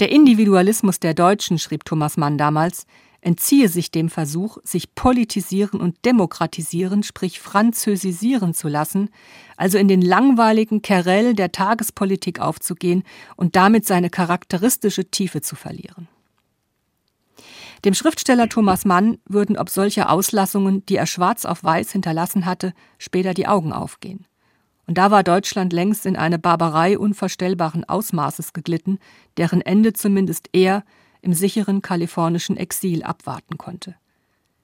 Der 0.00 0.10
Individualismus 0.10 1.00
der 1.00 1.14
Deutschen, 1.14 1.58
schrieb 1.58 1.84
Thomas 1.84 2.16
Mann 2.16 2.38
damals, 2.38 2.86
entziehe 3.20 3.68
sich 3.68 3.90
dem 3.90 4.10
Versuch, 4.10 4.58
sich 4.64 4.94
politisieren 4.94 5.80
und 5.80 6.04
demokratisieren, 6.04 7.02
sprich 7.02 7.40
französisieren 7.40 8.52
zu 8.52 8.68
lassen, 8.68 9.10
also 9.56 9.78
in 9.78 9.88
den 9.88 10.02
langweiligen 10.02 10.82
Kerell 10.82 11.34
der 11.34 11.52
Tagespolitik 11.52 12.40
aufzugehen 12.40 13.04
und 13.36 13.54
damit 13.54 13.86
seine 13.86 14.10
charakteristische 14.10 15.10
Tiefe 15.10 15.40
zu 15.40 15.54
verlieren. 15.54 16.08
Dem 17.84 17.94
Schriftsteller 17.94 18.48
Thomas 18.48 18.84
Mann 18.84 19.18
würden 19.24 19.56
ob 19.56 19.68
solcher 19.68 20.10
Auslassungen, 20.10 20.84
die 20.86 20.96
er 20.96 21.06
schwarz 21.06 21.44
auf 21.44 21.64
weiß 21.64 21.90
hinterlassen 21.92 22.46
hatte, 22.46 22.74
später 22.98 23.34
die 23.34 23.48
Augen 23.48 23.72
aufgehen. 23.72 24.26
Und 24.86 24.98
da 24.98 25.10
war 25.10 25.22
Deutschland 25.22 25.72
längst 25.72 26.06
in 26.06 26.16
eine 26.16 26.38
Barbarei 26.38 26.98
unvorstellbaren 26.98 27.84
Ausmaßes 27.88 28.52
geglitten, 28.52 28.98
deren 29.36 29.60
Ende 29.60 29.92
zumindest 29.92 30.48
er 30.52 30.84
im 31.20 31.34
sicheren 31.34 31.82
kalifornischen 31.82 32.56
Exil 32.56 33.02
abwarten 33.02 33.58
konnte. 33.58 33.94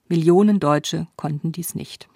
Millionen 0.09 0.59
Deutsche 0.59 1.07
konnten 1.17 1.53
dies 1.53 1.75
nicht. 1.75 2.09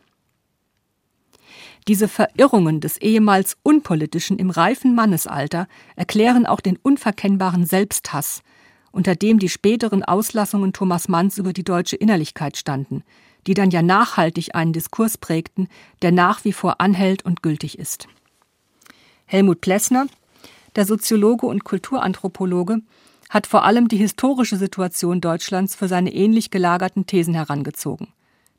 Diese 1.88 2.08
Verirrungen 2.08 2.80
des 2.80 2.96
ehemals 2.98 3.56
Unpolitischen 3.62 4.38
im 4.38 4.50
reifen 4.50 4.94
Mannesalter 4.94 5.66
erklären 5.96 6.46
auch 6.46 6.60
den 6.60 6.76
unverkennbaren 6.76 7.66
Selbsthass, 7.66 8.42
unter 8.92 9.16
dem 9.16 9.38
die 9.38 9.48
späteren 9.48 10.02
Auslassungen 10.04 10.72
Thomas 10.72 11.08
Manns 11.08 11.38
über 11.38 11.52
die 11.52 11.64
deutsche 11.64 11.96
Innerlichkeit 11.96 12.56
standen, 12.56 13.02
die 13.46 13.54
dann 13.54 13.70
ja 13.70 13.82
nachhaltig 13.82 14.54
einen 14.54 14.72
Diskurs 14.72 15.18
prägten, 15.18 15.68
der 16.02 16.12
nach 16.12 16.44
wie 16.44 16.52
vor 16.52 16.80
anhält 16.80 17.24
und 17.24 17.42
gültig 17.42 17.78
ist. 17.78 18.08
Helmut 19.26 19.60
Plessner, 19.60 20.06
der 20.76 20.86
Soziologe 20.86 21.46
und 21.46 21.64
Kulturanthropologe, 21.64 22.82
hat 23.30 23.46
vor 23.46 23.64
allem 23.64 23.88
die 23.88 23.96
historische 23.96 24.56
Situation 24.56 25.20
Deutschlands 25.20 25.74
für 25.74 25.88
seine 25.88 26.12
ähnlich 26.12 26.50
gelagerten 26.50 27.06
Thesen 27.06 27.34
herangezogen. 27.34 28.08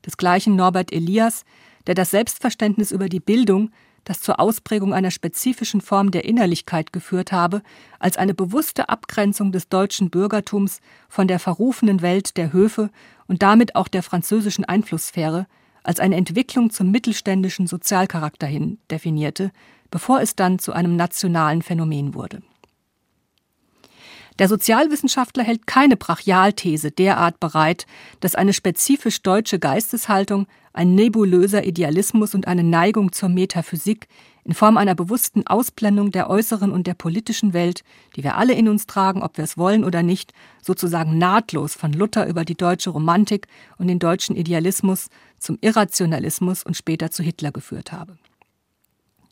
Desgleichen 0.04 0.56
Norbert 0.56 0.92
Elias, 0.92 1.44
der 1.86 1.94
das 1.94 2.10
Selbstverständnis 2.10 2.90
über 2.90 3.08
die 3.08 3.20
Bildung, 3.20 3.70
das 4.04 4.20
zur 4.20 4.38
Ausprägung 4.38 4.92
einer 4.94 5.10
spezifischen 5.10 5.80
Form 5.80 6.10
der 6.10 6.24
Innerlichkeit 6.24 6.92
geführt 6.92 7.32
habe, 7.32 7.62
als 7.98 8.16
eine 8.16 8.34
bewusste 8.34 8.88
Abgrenzung 8.88 9.52
des 9.52 9.68
deutschen 9.68 10.10
Bürgertums 10.10 10.80
von 11.08 11.26
der 11.26 11.38
verrufenen 11.38 12.02
Welt 12.02 12.36
der 12.36 12.52
Höfe 12.52 12.90
und 13.26 13.42
damit 13.42 13.76
auch 13.76 13.88
der 13.88 14.02
französischen 14.02 14.64
Einflusssphäre, 14.64 15.46
als 15.82 16.00
eine 16.00 16.16
Entwicklung 16.16 16.70
zum 16.70 16.90
mittelständischen 16.90 17.66
Sozialcharakter 17.66 18.46
hin 18.46 18.78
definierte, 18.90 19.50
bevor 19.90 20.20
es 20.20 20.34
dann 20.34 20.58
zu 20.58 20.72
einem 20.72 20.96
nationalen 20.96 21.62
Phänomen 21.62 22.14
wurde. 22.14 22.42
Der 24.40 24.48
Sozialwissenschaftler 24.48 25.44
hält 25.44 25.66
keine 25.66 25.96
Brachialthese 25.96 26.90
derart 26.90 27.38
bereit, 27.38 27.86
dass 28.18 28.34
eine 28.34 28.52
spezifisch 28.52 29.22
deutsche 29.22 29.60
Geisteshaltung, 29.60 30.48
ein 30.74 30.94
nebulöser 30.94 31.64
Idealismus 31.64 32.34
und 32.34 32.46
eine 32.46 32.64
Neigung 32.64 33.12
zur 33.12 33.30
Metaphysik 33.30 34.08
in 34.44 34.52
Form 34.52 34.76
einer 34.76 34.94
bewussten 34.94 35.46
Ausblendung 35.46 36.10
der 36.10 36.28
äußeren 36.28 36.70
und 36.70 36.86
der 36.86 36.94
politischen 36.94 37.54
Welt, 37.54 37.82
die 38.16 38.24
wir 38.24 38.36
alle 38.36 38.52
in 38.52 38.68
uns 38.68 38.84
tragen, 38.86 39.22
ob 39.22 39.38
wir 39.38 39.44
es 39.44 39.56
wollen 39.56 39.84
oder 39.84 40.02
nicht, 40.02 40.34
sozusagen 40.60 41.16
nahtlos 41.16 41.74
von 41.74 41.92
Luther 41.92 42.26
über 42.26 42.44
die 42.44 42.56
deutsche 42.56 42.90
Romantik 42.90 43.46
und 43.78 43.86
den 43.86 44.00
deutschen 44.00 44.36
Idealismus 44.36 45.08
zum 45.38 45.56
Irrationalismus 45.62 46.62
und 46.62 46.76
später 46.76 47.10
zu 47.10 47.22
Hitler 47.22 47.52
geführt 47.52 47.92
habe. 47.92 48.18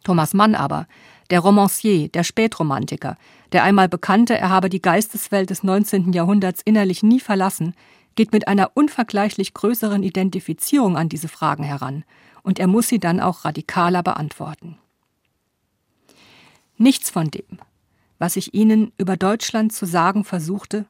Thomas 0.04 0.34
Mann 0.34 0.54
aber, 0.54 0.86
der 1.30 1.40
Romancier, 1.40 2.08
der 2.08 2.24
Spätromantiker, 2.24 3.16
der 3.52 3.64
einmal 3.64 3.88
bekannte, 3.88 4.36
er 4.36 4.50
habe 4.50 4.68
die 4.68 4.82
Geisteswelt 4.82 5.50
des 5.50 5.62
19. 5.62 6.12
Jahrhunderts 6.12 6.62
innerlich 6.64 7.02
nie 7.02 7.20
verlassen, 7.20 7.74
geht 8.14 8.32
mit 8.32 8.48
einer 8.48 8.72
unvergleichlich 8.74 9.54
größeren 9.54 10.02
Identifizierung 10.02 10.96
an 10.96 11.08
diese 11.08 11.28
Fragen 11.28 11.64
heran, 11.64 12.04
und 12.42 12.58
er 12.58 12.66
muss 12.66 12.88
sie 12.88 12.98
dann 12.98 13.20
auch 13.20 13.44
radikaler 13.44 14.02
beantworten. 14.02 14.76
Nichts 16.76 17.10
von 17.10 17.30
dem, 17.30 17.58
was 18.18 18.36
ich 18.36 18.54
Ihnen 18.54 18.92
über 18.98 19.16
Deutschland 19.16 19.72
zu 19.72 19.86
sagen 19.86 20.24
versuchte, 20.24 20.86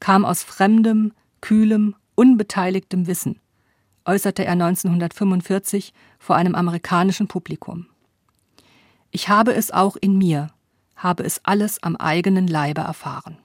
kam 0.00 0.24
aus 0.24 0.42
fremdem, 0.42 1.12
kühlem, 1.40 1.94
unbeteiligtem 2.14 3.06
Wissen, 3.06 3.40
äußerte 4.04 4.44
er 4.44 4.52
1945 4.52 5.92
vor 6.18 6.36
einem 6.36 6.54
amerikanischen 6.54 7.28
Publikum. 7.28 7.86
Ich 9.10 9.28
habe 9.28 9.54
es 9.54 9.70
auch 9.70 9.96
in 9.96 10.18
mir, 10.18 10.48
habe 10.96 11.24
es 11.24 11.40
alles 11.44 11.82
am 11.82 11.96
eigenen 11.96 12.46
Leibe 12.46 12.82
erfahren. 12.82 13.38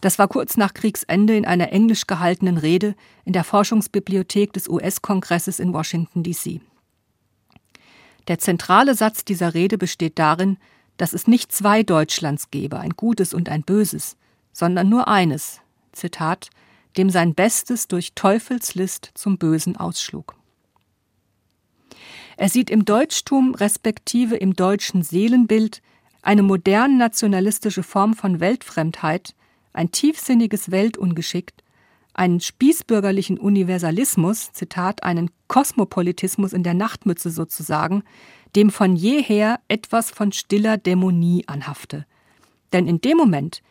Das 0.00 0.18
war 0.18 0.28
kurz 0.28 0.56
nach 0.56 0.74
Kriegsende 0.74 1.36
in 1.36 1.44
einer 1.44 1.72
englisch 1.72 2.06
gehaltenen 2.06 2.58
Rede 2.58 2.94
in 3.24 3.32
der 3.32 3.44
Forschungsbibliothek 3.44 4.52
des 4.52 4.68
US-Kongresses 4.68 5.58
in 5.58 5.72
Washington, 5.72 6.22
D.C. 6.22 6.60
Der 8.28 8.38
zentrale 8.38 8.94
Satz 8.94 9.24
dieser 9.24 9.54
Rede 9.54 9.78
besteht 9.78 10.18
darin, 10.18 10.58
dass 10.96 11.12
es 11.12 11.26
nicht 11.26 11.52
zwei 11.52 11.82
Deutschlands 11.82 12.50
gebe, 12.50 12.78
ein 12.78 12.90
gutes 12.90 13.34
und 13.34 13.48
ein 13.48 13.62
böses, 13.62 14.16
sondern 14.52 14.88
nur 14.88 15.08
eines, 15.08 15.60
Zitat, 15.92 16.50
dem 16.96 17.10
sein 17.10 17.34
Bestes 17.34 17.88
durch 17.88 18.14
Teufelslist 18.14 19.10
zum 19.14 19.38
Bösen 19.38 19.76
ausschlug. 19.76 20.36
Er 22.36 22.48
sieht 22.48 22.70
im 22.70 22.84
Deutschtum 22.84 23.54
respektive 23.54 24.36
im 24.36 24.54
deutschen 24.54 25.02
Seelenbild 25.02 25.82
eine 26.22 26.42
modern 26.42 26.96
nationalistische 26.96 27.82
Form 27.82 28.14
von 28.14 28.40
Weltfremdheit, 28.40 29.34
ein 29.72 29.90
tiefsinniges 29.90 30.70
Weltungeschick, 30.70 31.52
einen 32.14 32.40
spießbürgerlichen 32.40 33.38
Universalismus, 33.38 34.52
Zitat, 34.52 35.02
einen 35.02 35.30
Kosmopolitismus 35.48 36.52
in 36.52 36.62
der 36.62 36.74
Nachtmütze 36.74 37.30
sozusagen, 37.30 38.02
dem 38.54 38.70
von 38.70 38.96
jeher 38.96 39.60
etwas 39.68 40.10
von 40.10 40.32
stiller 40.32 40.76
Dämonie 40.76 41.44
anhafte. 41.46 42.06
Denn 42.72 42.86
in 42.86 43.00
dem 43.00 43.16
Moment, 43.16 43.62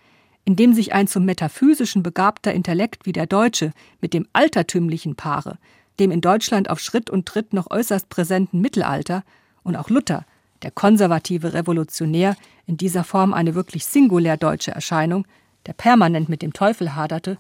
indem 0.44 0.74
sich 0.74 0.94
ein 0.94 1.08
zum 1.08 1.26
metaphysischen 1.26 2.02
begabter 2.02 2.54
Intellekt 2.54 3.06
wie 3.06 3.12
der 3.12 3.28
Deutsche 3.28 3.74
mit 4.00 4.14
dem 4.14 4.28
altertümlichen 4.34 5.16
Paare, 5.16 5.60
dem 6.00 6.10
in 6.10 6.22
Deutschland 6.22 6.70
auf 6.70 6.80
Schritt 6.80 7.10
und 7.10 7.28
Tritt 7.28 7.54
noch 7.54 7.70
äußerst 7.70 8.10
präsenten 8.10 8.60
Mittelalter 8.60 9.24
und 9.64 9.76
auch 9.76 9.90
Luther, 9.90 10.26
der 10.64 10.72
konservative 10.72 11.54
Revolutionär, 11.54 12.36
in 12.66 12.78
dieser 12.78 13.04
Form 13.04 13.34
eine 13.34 13.56
wirklich 13.56 13.86
singulär 13.86 14.38
deutsche 14.38 14.72
Erscheinung, 14.72 15.26
der 15.66 15.74
permanent 15.74 16.30
mit 16.30 16.42
dem 16.42 16.54
Teufel 16.54 16.96
haderte, 16.96 17.38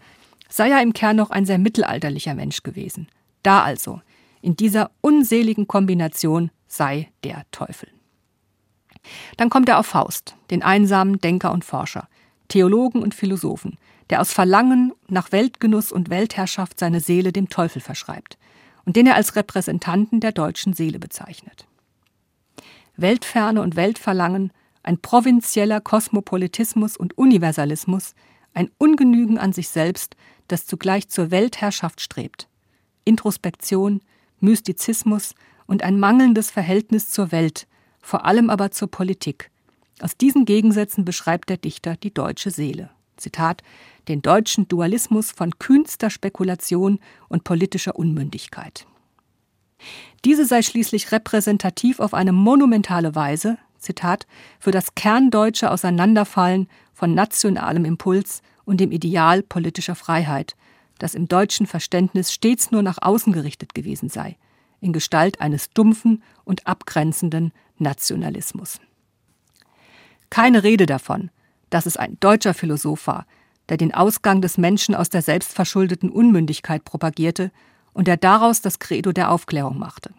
sei 0.50 0.70
er 0.70 0.82
im 0.82 0.94
Kern 0.94 1.16
noch 1.16 1.32
ein 1.32 1.46
sehr 1.46 1.58
mittelalterlicher 1.58 2.36
Mensch 2.36 2.64
gewesen. 2.64 3.08
Da 3.44 3.64
also, 3.64 4.02
in 4.42 4.56
dieser 4.56 4.92
unseligen 5.02 5.68
Kombination 5.68 6.52
sei 6.68 7.12
der 7.24 7.44
Teufel. 7.52 7.90
Dann 9.38 9.50
kommt 9.50 9.70
er 9.70 9.80
auf 9.80 9.88
Faust, 9.88 10.36
den 10.50 10.64
einsamen 10.64 11.20
Denker 11.20 11.52
und 11.52 11.66
Forscher, 11.66 12.08
Theologen 12.48 13.02
und 13.02 13.16
Philosophen, 13.16 13.78
der 14.10 14.22
aus 14.22 14.34
Verlangen 14.34 14.94
nach 15.08 15.32
Weltgenuss 15.32 15.92
und 15.92 16.10
Weltherrschaft 16.10 16.80
seine 16.80 17.00
Seele 17.00 17.32
dem 17.32 17.50
Teufel 17.50 17.82
verschreibt 17.82 18.38
und 18.86 18.96
den 18.96 19.08
er 19.08 19.16
als 19.16 19.36
Repräsentanten 19.36 20.20
der 20.20 20.32
deutschen 20.32 20.74
Seele 20.74 21.00
bezeichnet. 21.00 21.66
Weltferne 22.98 23.62
und 23.62 23.76
Weltverlangen, 23.76 24.52
ein 24.84 25.00
provinzieller 25.00 25.82
Kosmopolitismus 25.82 26.98
und 26.98 27.17
Universalismus, 27.17 28.15
ein 28.54 28.70
Ungenügen 28.78 29.38
an 29.38 29.54
sich 29.54 29.70
selbst, 29.70 30.15
das 30.48 30.65
zugleich 30.65 31.10
zur 31.10 31.32
Weltherrschaft 31.32 32.02
strebt. 32.02 32.48
Introspektion, 33.06 34.02
Mystizismus 34.39 35.36
und 35.67 35.84
ein 35.84 36.00
mangelndes 36.00 36.52
Verhältnis 36.52 37.10
zur 37.10 37.32
Welt, 37.32 37.67
vor 38.02 38.26
allem 38.26 38.50
aber 38.50 38.72
zur 38.72 38.89
Politik. 38.89 39.52
Aus 40.02 40.17
diesen 40.17 40.46
Gegensätzen 40.46 41.06
beschreibt 41.06 41.50
der 41.50 41.58
Dichter 41.58 41.96
die 41.96 42.13
deutsche 42.13 42.52
Seele. 42.52 42.89
Zitat, 43.17 43.62
den 44.08 44.22
deutschen 44.22 44.67
Dualismus 44.67 45.32
von 45.32 45.60
kühnster 45.60 46.10
Spekulation 46.10 47.00
und 47.30 47.44
politischer 47.44 47.96
Unmündigkeit. 47.96 48.88
Diese 50.26 50.46
sei 50.46 50.62
schließlich 50.62 51.12
repräsentativ 51.12 52.00
auf 52.00 52.13
eine 52.13 52.32
monumentale 52.32 53.15
Weise, 53.15 53.58
Zitat, 53.82 54.28
für 54.60 54.72
das 54.72 54.96
kerndeutsche 54.96 55.72
Auseinanderfallen 55.72 56.67
von 56.94 57.13
nationalem 57.13 57.86
Impuls 57.86 58.41
und 58.63 58.80
dem 58.80 58.91
Ideal 58.91 59.44
politischer 59.44 59.96
Freiheit, 59.96 60.56
das 61.00 61.15
im 61.15 61.28
deutschen 61.28 61.65
Verständnis 61.65 62.32
stets 62.32 62.72
nur 62.72 62.84
nach 62.84 63.00
außen 63.02 63.34
gerichtet 63.34 63.74
gewesen 63.74 64.10
sei, 64.10 64.38
in 64.80 64.94
Gestalt 64.94 65.41
eines 65.41 65.72
dumpfen 65.72 66.24
und 66.44 66.67
abgrenzenden 66.67 67.52
Nationalismus. 67.78 68.80
Keine 70.30 70.63
Rede 70.63 70.86
davon, 70.86 71.30
dass 71.70 71.86
es 71.86 71.98
ein 71.98 72.17
deutscher 72.20 72.54
Philosoph 72.54 73.08
war, 73.08 73.26
der 73.70 73.78
den 73.78 73.94
Ausgang 73.94 74.41
des 74.41 74.58
Menschen 74.58 74.96
aus 74.96 75.10
der 75.10 75.22
selbstverschuldeten 75.22 76.10
Unmündigkeit 76.10 76.86
propagierte 76.86 77.52
und 77.94 78.08
der 78.08 78.17
daraus 78.17 78.62
das 78.62 78.80
Credo 78.80 79.12
der 79.12 79.32
Aufklärung 79.32 79.80
machte. 79.80 80.13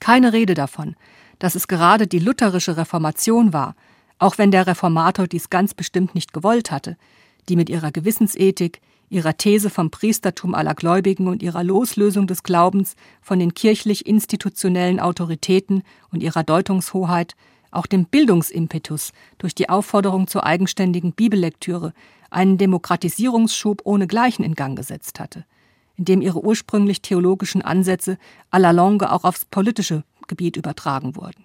Keine 0.00 0.32
Rede 0.32 0.54
davon, 0.54 0.96
dass 1.44 1.56
es 1.56 1.68
gerade 1.68 2.06
die 2.06 2.20
lutherische 2.20 2.78
Reformation 2.78 3.52
war, 3.52 3.76
auch 4.18 4.38
wenn 4.38 4.50
der 4.50 4.66
Reformator 4.66 5.26
dies 5.26 5.50
ganz 5.50 5.74
bestimmt 5.74 6.14
nicht 6.14 6.32
gewollt 6.32 6.70
hatte, 6.70 6.96
die 7.50 7.56
mit 7.56 7.68
ihrer 7.68 7.92
Gewissensethik, 7.92 8.80
ihrer 9.10 9.36
These 9.36 9.68
vom 9.68 9.90
Priestertum 9.90 10.54
aller 10.54 10.74
Gläubigen 10.74 11.28
und 11.28 11.42
ihrer 11.42 11.62
Loslösung 11.62 12.26
des 12.26 12.44
Glaubens 12.44 12.96
von 13.20 13.38
den 13.38 13.52
kirchlich-institutionellen 13.52 15.00
Autoritäten 15.00 15.82
und 16.10 16.22
ihrer 16.22 16.44
Deutungshoheit 16.44 17.36
auch 17.70 17.84
dem 17.84 18.06
Bildungsimpetus 18.06 19.12
durch 19.36 19.54
die 19.54 19.68
Aufforderung 19.68 20.28
zur 20.28 20.46
eigenständigen 20.46 21.12
Bibellektüre 21.12 21.92
einen 22.30 22.56
Demokratisierungsschub 22.56 23.82
ohnegleichen 23.84 24.46
in 24.46 24.54
Gang 24.54 24.78
gesetzt 24.78 25.20
hatte, 25.20 25.44
indem 25.94 26.22
ihre 26.22 26.42
ursprünglich 26.42 27.02
theologischen 27.02 27.60
Ansätze 27.60 28.16
à 28.50 28.58
la 28.58 28.70
longue 28.70 29.12
auch 29.12 29.24
aufs 29.24 29.44
politische 29.44 30.04
Gebiet 30.26 30.56
übertragen 30.56 31.16
wurden. 31.16 31.44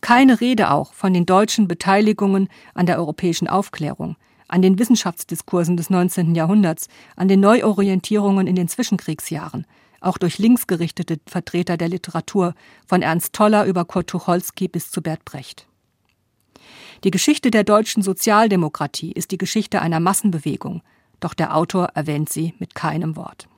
Keine 0.00 0.40
Rede 0.40 0.70
auch 0.70 0.94
von 0.94 1.12
den 1.12 1.26
deutschen 1.26 1.68
Beteiligungen 1.68 2.48
an 2.74 2.86
der 2.86 2.98
europäischen 2.98 3.48
Aufklärung, 3.48 4.16
an 4.48 4.62
den 4.62 4.78
Wissenschaftsdiskursen 4.78 5.76
des 5.76 5.90
19. 5.90 6.34
Jahrhunderts, 6.34 6.88
an 7.16 7.28
den 7.28 7.40
Neuorientierungen 7.40 8.46
in 8.46 8.56
den 8.56 8.68
Zwischenkriegsjahren, 8.68 9.66
auch 10.00 10.18
durch 10.18 10.38
linksgerichtete 10.38 11.20
Vertreter 11.26 11.76
der 11.76 11.88
Literatur, 11.88 12.54
von 12.86 13.02
Ernst 13.02 13.34
Toller 13.34 13.66
über 13.66 13.84
Kurt 13.84 14.08
Tucholsky 14.08 14.68
bis 14.68 14.90
zu 14.90 15.02
Bert 15.02 15.24
Brecht. 15.24 15.66
Die 17.04 17.10
Geschichte 17.10 17.50
der 17.50 17.64
deutschen 17.64 18.02
Sozialdemokratie 18.02 19.12
ist 19.12 19.30
die 19.30 19.38
Geschichte 19.38 19.80
einer 19.80 20.00
Massenbewegung, 20.00 20.82
doch 21.20 21.34
der 21.34 21.54
Autor 21.56 21.90
erwähnt 21.94 22.30
sie 22.30 22.54
mit 22.58 22.74
keinem 22.74 23.16
Wort. 23.16 23.48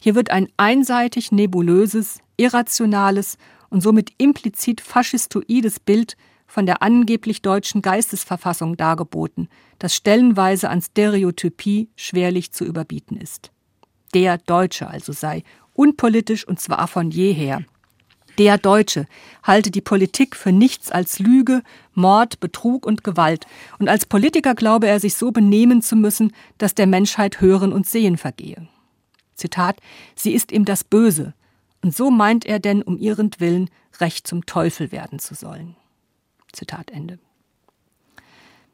Hier 0.00 0.14
wird 0.14 0.30
ein 0.30 0.48
einseitig 0.56 1.32
nebulöses, 1.32 2.20
irrationales 2.36 3.38
und 3.70 3.82
somit 3.82 4.12
implizit 4.18 4.80
faschistoides 4.80 5.80
Bild 5.80 6.16
von 6.46 6.66
der 6.66 6.82
angeblich 6.82 7.42
deutschen 7.42 7.82
Geistesverfassung 7.82 8.76
dargeboten, 8.76 9.48
das 9.78 9.94
stellenweise 9.94 10.70
an 10.70 10.80
Stereotypie 10.80 11.88
schwerlich 11.94 12.52
zu 12.52 12.64
überbieten 12.64 13.16
ist. 13.16 13.50
Der 14.14 14.38
Deutsche 14.38 14.88
also 14.88 15.12
sei 15.12 15.42
unpolitisch 15.74 16.48
und 16.48 16.58
zwar 16.58 16.88
von 16.88 17.10
jeher. 17.10 17.62
Der 18.38 18.56
Deutsche 18.56 19.06
halte 19.42 19.70
die 19.70 19.80
Politik 19.80 20.36
für 20.36 20.52
nichts 20.52 20.90
als 20.92 21.18
Lüge, 21.18 21.62
Mord, 21.94 22.38
Betrug 22.38 22.86
und 22.86 23.02
Gewalt, 23.02 23.46
und 23.80 23.88
als 23.88 24.06
Politiker 24.06 24.54
glaube 24.54 24.86
er 24.86 25.00
sich 25.00 25.16
so 25.16 25.32
benehmen 25.32 25.82
zu 25.82 25.96
müssen, 25.96 26.32
dass 26.56 26.74
der 26.74 26.86
Menschheit 26.86 27.40
Hören 27.40 27.72
und 27.72 27.86
Sehen 27.86 28.16
vergehe. 28.16 28.68
Zitat, 29.38 29.80
sie 30.14 30.34
ist 30.34 30.52
ihm 30.52 30.64
das 30.64 30.84
Böse, 30.84 31.32
und 31.82 31.94
so 31.94 32.10
meint 32.10 32.44
er 32.44 32.58
denn 32.58 32.82
um 32.82 32.98
ihrentwillen 32.98 33.70
recht 34.00 34.26
zum 34.26 34.44
Teufel 34.46 34.92
werden 34.92 35.18
zu 35.18 35.34
sollen. 35.34 35.76
Zitat 36.52 36.90
Ende. 36.90 37.18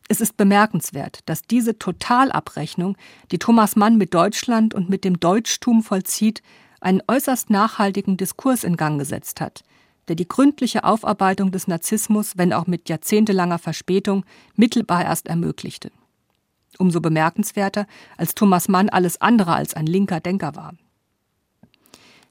Es 0.08 0.20
ist 0.20 0.36
bemerkenswert, 0.36 1.20
dass 1.26 1.42
diese 1.42 1.78
Totalabrechnung, 1.78 2.96
die 3.30 3.38
Thomas 3.38 3.74
Mann 3.74 3.96
mit 3.96 4.12
Deutschland 4.12 4.74
und 4.74 4.90
mit 4.90 5.04
dem 5.04 5.18
Deutschtum 5.18 5.82
vollzieht, 5.82 6.42
einen 6.80 7.02
äußerst 7.08 7.48
nachhaltigen 7.48 8.18
Diskurs 8.18 8.64
in 8.64 8.76
Gang 8.76 8.98
gesetzt 8.98 9.40
hat, 9.40 9.64
der 10.08 10.16
die 10.16 10.28
gründliche 10.28 10.84
Aufarbeitung 10.84 11.50
des 11.50 11.66
Narzissmus, 11.68 12.36
wenn 12.36 12.52
auch 12.52 12.66
mit 12.66 12.90
jahrzehntelanger 12.90 13.58
Verspätung, 13.58 14.26
mittelbar 14.56 15.04
erst 15.04 15.26
ermöglichte. 15.26 15.90
Umso 16.78 17.00
bemerkenswerter, 17.00 17.86
als 18.16 18.34
Thomas 18.34 18.68
Mann 18.68 18.88
alles 18.88 19.20
andere 19.20 19.54
als 19.54 19.74
ein 19.74 19.86
linker 19.86 20.20
Denker 20.20 20.56
war. 20.56 20.74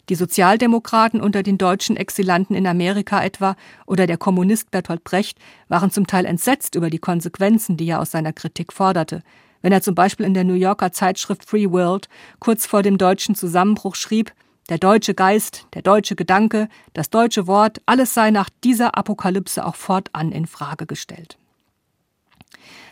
Die 0.10 0.15
Sozialdemokraten 0.15 1.21
unter 1.21 1.43
den 1.43 1.58
deutschen 1.58 1.95
Exilanten 1.95 2.56
in 2.56 2.67
Amerika 2.67 3.23
etwa 3.23 3.56
oder 3.86 4.06
der 4.06 4.17
Kommunist 4.17 4.69
Bertolt 4.69 5.06
Brecht 5.06 5.39
waren 5.69 5.91
zum 5.91 6.08
Teil 6.08 6.25
entsetzt 6.25 6.75
über 6.75 6.89
die 6.89 6.99
Konsequenzen, 6.99 7.77
die 7.77 7.88
er 7.88 8.01
aus 8.01 8.12
seiner 8.12 8.34
Kritik 8.34 8.73
forderte, 8.73 9.23
wenn 9.62 9.71
er 9.71 9.82
zum 9.82 9.95
Beispiel 9.95 10.25
in 10.25 10.34
der 10.34 10.43
New 10.43 10.56
Yorker 10.56 10.91
Zeitschrift 10.91 11.45
Free 11.45 11.71
World 11.71 12.10
kurz 12.39 12.65
vor 12.65 12.84
dem 12.84 12.97
deutschen 12.97 13.34
Zusammenbruch 13.34 13.95
schrieb, 13.95 14.34
der 14.69 14.77
deutsche 14.77 15.13
Geist, 15.13 15.67
der 15.73 15.82
deutsche 15.82 16.15
Gedanke, 16.15 16.67
das 16.93 17.10
deutsche 17.10 17.47
Wort, 17.47 17.82
alles 17.86 18.13
sei 18.13 18.29
nach 18.32 18.49
dieser 18.63 18.97
Apokalypse 18.97 19.65
auch 19.65 19.75
fortan 19.75 20.34
in 20.34 20.47
Frage 20.47 20.86
gestellt. 20.86 21.38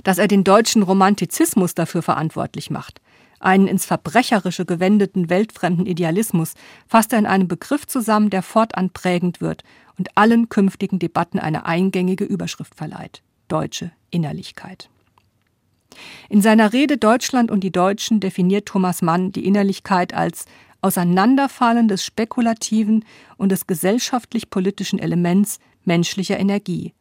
Dass 0.03 0.17
er 0.17 0.27
den 0.27 0.43
deutschen 0.43 0.83
Romantizismus 0.83 1.75
dafür 1.75 2.01
verantwortlich 2.01 2.69
macht, 2.69 3.01
einen 3.41 3.67
ins 3.67 3.85
Verbrecherische 3.85 4.65
gewendeten 4.65 5.29
weltfremden 5.29 5.87
Idealismus 5.87 6.53
fasst 6.87 7.11
er 7.11 7.19
in 7.19 7.25
einem 7.25 7.47
Begriff 7.47 7.87
zusammen, 7.87 8.29
der 8.29 8.43
fortan 8.43 8.91
prägend 8.91 9.41
wird 9.41 9.63
und 9.97 10.15
allen 10.15 10.49
künftigen 10.49 10.99
Debatten 10.99 11.39
eine 11.39 11.65
eingängige 11.65 12.23
Überschrift 12.23 12.75
verleiht. 12.75 13.23
Deutsche 13.47 13.91
Innerlichkeit. 14.11 14.89
In 16.29 16.41
seiner 16.41 16.71
Rede 16.71 16.97
Deutschland 16.97 17.51
und 17.51 17.63
die 17.63 17.71
Deutschen 17.71 18.19
definiert 18.19 18.67
Thomas 18.67 19.01
Mann 19.01 19.31
die 19.31 19.45
Innerlichkeit 19.45 20.13
als 20.13 20.45
Auseinanderfallen 20.81 21.87
des 21.87 22.05
spekulativen 22.05 23.05
und 23.37 23.51
des 23.51 23.67
gesellschaftlich-politischen 23.67 24.99
Elements 24.99 25.59
menschlicher 25.83 26.39
Energie. 26.39 26.93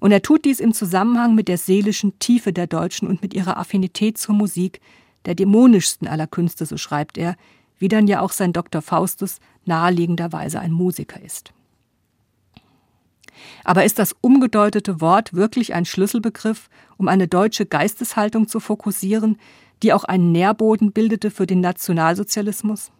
Und 0.00 0.12
er 0.12 0.22
tut 0.22 0.44
dies 0.44 0.60
im 0.60 0.72
Zusammenhang 0.72 1.34
mit 1.34 1.48
der 1.48 1.58
seelischen 1.58 2.18
Tiefe 2.18 2.52
der 2.52 2.66
Deutschen 2.66 3.08
und 3.08 3.22
mit 3.22 3.34
ihrer 3.34 3.56
Affinität 3.56 4.18
zur 4.18 4.34
Musik, 4.34 4.80
der 5.24 5.34
dämonischsten 5.34 6.08
aller 6.08 6.26
Künste, 6.26 6.66
so 6.66 6.76
schreibt 6.76 7.18
er, 7.18 7.36
wie 7.78 7.88
dann 7.88 8.06
ja 8.06 8.20
auch 8.20 8.32
sein 8.32 8.52
Dr. 8.52 8.82
Faustus 8.82 9.38
naheliegenderweise 9.64 10.60
ein 10.60 10.72
Musiker 10.72 11.20
ist. 11.20 11.52
Aber 13.64 13.84
ist 13.84 13.98
das 13.98 14.14
umgedeutete 14.20 15.00
Wort 15.00 15.34
wirklich 15.34 15.74
ein 15.74 15.84
Schlüsselbegriff, 15.84 16.68
um 16.96 17.08
eine 17.08 17.26
deutsche 17.26 17.66
Geisteshaltung 17.66 18.48
zu 18.48 18.60
fokussieren, 18.60 19.38
die 19.82 19.92
auch 19.92 20.04
einen 20.04 20.32
Nährboden 20.32 20.92
bildete 20.92 21.30
für 21.30 21.46
den 21.46 21.60
Nationalsozialismus? 21.60 22.92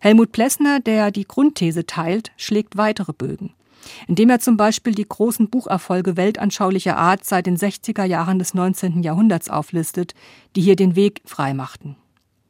Helmut 0.00 0.32
Plessner, 0.32 0.80
der 0.80 1.10
die 1.10 1.26
Grundthese 1.26 1.86
teilt, 1.86 2.32
schlägt 2.36 2.76
weitere 2.76 3.12
Bögen. 3.12 3.54
Indem 4.06 4.30
er 4.30 4.40
zum 4.40 4.56
Beispiel 4.56 4.94
die 4.94 5.08
großen 5.08 5.48
Bucherfolge 5.48 6.16
weltanschaulicher 6.16 6.96
Art 6.96 7.24
seit 7.24 7.46
den 7.46 7.56
60er 7.56 8.04
Jahren 8.04 8.38
des 8.38 8.54
19. 8.54 9.02
Jahrhunderts 9.02 9.48
auflistet, 9.50 10.14
die 10.54 10.62
hier 10.62 10.76
den 10.76 10.96
Weg 10.96 11.22
freimachten. 11.24 11.96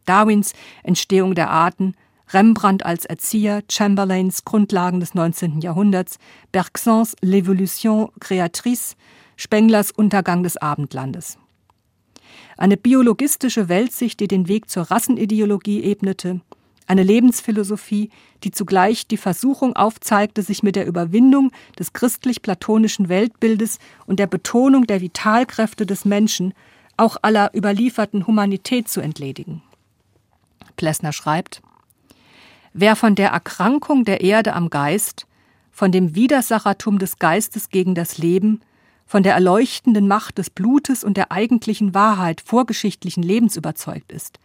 Darwins 0.05 0.53
Entstehung 0.83 1.35
der 1.35 1.51
Arten, 1.51 1.95
Rembrandt 2.31 2.85
als 2.85 3.05
Erzieher, 3.05 3.63
Chamberlains 3.71 4.45
Grundlagen 4.45 5.01
des 5.01 5.15
19. 5.15 5.61
Jahrhunderts, 5.61 6.19
Bergsons 6.51 7.15
L'Evolution 7.23 8.11
créatrice, 8.19 8.97
Spenglers 9.37 9.93
Untergang 9.93 10.43
des 10.43 10.57
Abendlandes. 10.57 11.39
Eine 12.57 12.77
biologistische 12.77 13.69
Weltsicht, 13.69 14.19
die 14.19 14.29
den 14.29 14.49
Weg 14.49 14.71
zur 14.71 14.85
Rassenideologie 14.85 15.85
ebnete, 15.85 16.41
eine 16.87 17.03
Lebensphilosophie, 17.03 18.11
die 18.45 18.51
zugleich 18.51 19.07
die 19.07 19.17
Versuchung 19.17 19.75
aufzeigte, 19.75 20.43
sich 20.43 20.63
mit 20.63 20.77
der 20.77 20.87
Überwindung 20.87 21.51
des 21.79 21.93
christlich-platonischen 21.93 23.09
Weltbildes 23.09 23.79
und 24.07 24.19
der 24.19 24.27
Betonung 24.27 24.87
der 24.87 25.01
Vitalkräfte 25.01 25.87
des 25.87 26.05
Menschen 26.05 26.55
auch 26.97 27.17
aller 27.23 27.51
überlieferten 27.55 28.27
Humanität 28.27 28.89
zu 28.89 29.01
entledigen. 29.01 29.63
Plessner 30.77 31.13
schreibt, 31.13 31.63
Wer 32.73 32.95
von 32.95 33.15
der 33.15 33.31
Erkrankung 33.31 34.05
der 34.05 34.21
Erde 34.21 34.53
am 34.53 34.69
Geist, 34.69 35.27
von 35.71 35.93
dem 35.93 36.15
Widersachertum 36.15 36.99
des 36.99 37.19
Geistes 37.19 37.71
gegen 37.71 37.95
das 37.95 38.19
Leben, 38.19 38.61
von 39.07 39.23
der 39.23 39.35
erleuchtenden 39.35 40.09
Macht 40.09 40.39
des 40.39 40.51
Blutes 40.51 41.05
und 41.05 41.17
der 41.17 41.33
eigentlichen 41.33 41.95
Wahrheit 41.95 42.43
vorgeschichtlichen 42.43 43.23
Lebens 43.23 43.57
überzeugt 43.57 44.13
ist, 44.13 44.39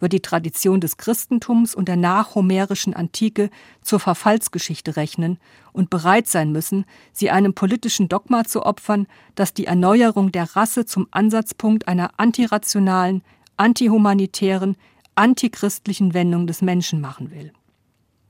wird 0.00 0.12
die 0.12 0.20
Tradition 0.20 0.80
des 0.80 0.96
Christentums 0.96 1.74
und 1.74 1.88
der 1.88 1.96
nachhomerischen 1.96 2.94
Antike 2.94 3.50
zur 3.82 4.00
Verfallsgeschichte 4.00 4.96
rechnen 4.96 5.38
und 5.72 5.90
bereit 5.90 6.28
sein 6.28 6.52
müssen, 6.52 6.84
sie 7.12 7.30
einem 7.30 7.54
politischen 7.54 8.08
Dogma 8.08 8.44
zu 8.44 8.64
opfern, 8.64 9.06
das 9.34 9.54
die 9.54 9.66
Erneuerung 9.66 10.32
der 10.32 10.56
Rasse 10.56 10.84
zum 10.84 11.06
Ansatzpunkt 11.10 11.88
einer 11.88 12.18
antirationalen, 12.18 13.22
antihumanitären, 13.56 14.76
antichristlichen 15.14 16.14
Wendung 16.14 16.46
des 16.46 16.62
Menschen 16.62 17.00
machen 17.00 17.30
will. 17.30 17.52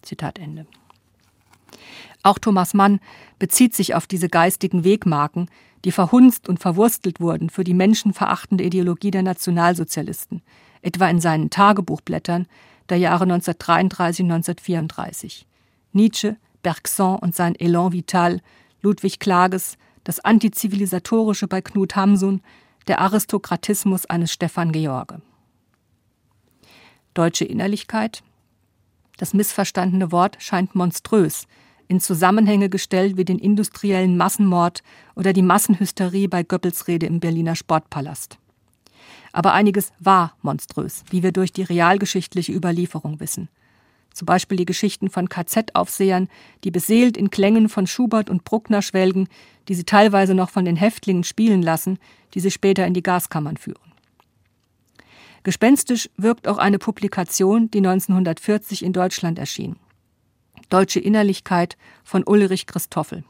Zitat 0.02 0.38
Ende. 0.38 0.66
Auch 2.22 2.38
Thomas 2.38 2.74
Mann 2.74 3.00
bezieht 3.38 3.74
sich 3.74 3.94
auf 3.94 4.06
diese 4.06 4.28
geistigen 4.28 4.84
Wegmarken, 4.84 5.48
die 5.84 5.92
verhunzt 5.92 6.48
und 6.48 6.58
verwurstelt 6.58 7.20
wurden 7.20 7.50
für 7.50 7.62
die 7.62 7.74
menschenverachtende 7.74 8.64
Ideologie 8.64 9.12
der 9.12 9.22
Nationalsozialisten, 9.22 10.42
etwa 10.82 11.08
in 11.08 11.20
seinen 11.20 11.50
Tagebuchblättern 11.50 12.46
der 12.88 12.98
Jahre 12.98 13.24
1933 13.24 14.24
und 14.24 14.32
1934. 14.32 15.46
Nietzsche, 15.92 16.36
Bergson 16.62 17.18
und 17.18 17.34
sein 17.34 17.54
Elan 17.54 17.92
Vital, 17.92 18.40
Ludwig 18.82 19.18
Klages, 19.18 19.78
das 20.04 20.20
Antizivilisatorische 20.20 21.48
bei 21.48 21.60
Knut 21.60 21.96
Hamsun, 21.96 22.42
der 22.86 23.00
Aristokratismus 23.00 24.06
eines 24.06 24.32
Stefan 24.32 24.72
George. 24.72 25.20
Deutsche 27.14 27.44
Innerlichkeit. 27.44 28.22
Das 29.16 29.34
missverstandene 29.34 30.12
Wort 30.12 30.36
scheint 30.38 30.74
monströs, 30.74 31.46
in 31.88 32.00
Zusammenhänge 32.00 32.68
gestellt 32.68 33.16
wie 33.16 33.24
den 33.24 33.38
industriellen 33.38 34.16
Massenmord 34.16 34.82
oder 35.14 35.32
die 35.32 35.42
Massenhysterie 35.42 36.28
bei 36.28 36.42
Goebbels 36.42 36.88
Rede 36.88 37.06
im 37.06 37.20
Berliner 37.20 37.56
Sportpalast. 37.56 38.38
Aber 39.36 39.52
einiges 39.52 39.92
war 40.00 40.34
monströs, 40.40 41.04
wie 41.10 41.22
wir 41.22 41.30
durch 41.30 41.52
die 41.52 41.62
realgeschichtliche 41.62 42.54
Überlieferung 42.54 43.20
wissen. 43.20 43.50
Zum 44.14 44.24
Beispiel 44.24 44.56
die 44.56 44.64
Geschichten 44.64 45.10
von 45.10 45.28
KZ-Aufsehern, 45.28 46.30
die 46.64 46.70
beseelt 46.70 47.18
in 47.18 47.28
Klängen 47.28 47.68
von 47.68 47.86
Schubert 47.86 48.30
und 48.30 48.44
Bruckner 48.44 48.80
schwelgen, 48.80 49.28
die 49.68 49.74
sie 49.74 49.84
teilweise 49.84 50.32
noch 50.32 50.48
von 50.48 50.64
den 50.64 50.76
Häftlingen 50.76 51.22
spielen 51.22 51.60
lassen, 51.60 51.98
die 52.32 52.40
sie 52.40 52.50
später 52.50 52.86
in 52.86 52.94
die 52.94 53.02
Gaskammern 53.02 53.58
führen. 53.58 53.92
Gespenstisch 55.42 56.08
wirkt 56.16 56.48
auch 56.48 56.56
eine 56.56 56.78
Publikation, 56.78 57.70
die 57.70 57.80
1940 57.80 58.82
in 58.82 58.94
Deutschland 58.94 59.38
erschien. 59.38 59.76
Deutsche 60.70 61.00
Innerlichkeit 61.00 61.76
von 62.04 62.24
Ulrich 62.26 62.66
Christoffel. 62.66 63.22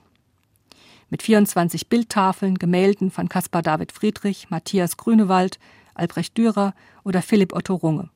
Mit 1.10 1.24
24 1.24 1.88
Bildtafeln, 1.88 2.58
Gemälden 2.58 3.10
von 3.10 3.28
Caspar 3.28 3.62
David 3.62 3.90
Friedrich, 3.90 4.50
Matthias 4.50 4.96
Grünewald, 4.96 5.58
Albrecht 5.96 6.36
Dürer 6.36 6.74
oder 7.04 7.22
Philipp 7.22 7.54
Otto 7.54 7.74
Runge. 7.74 8.10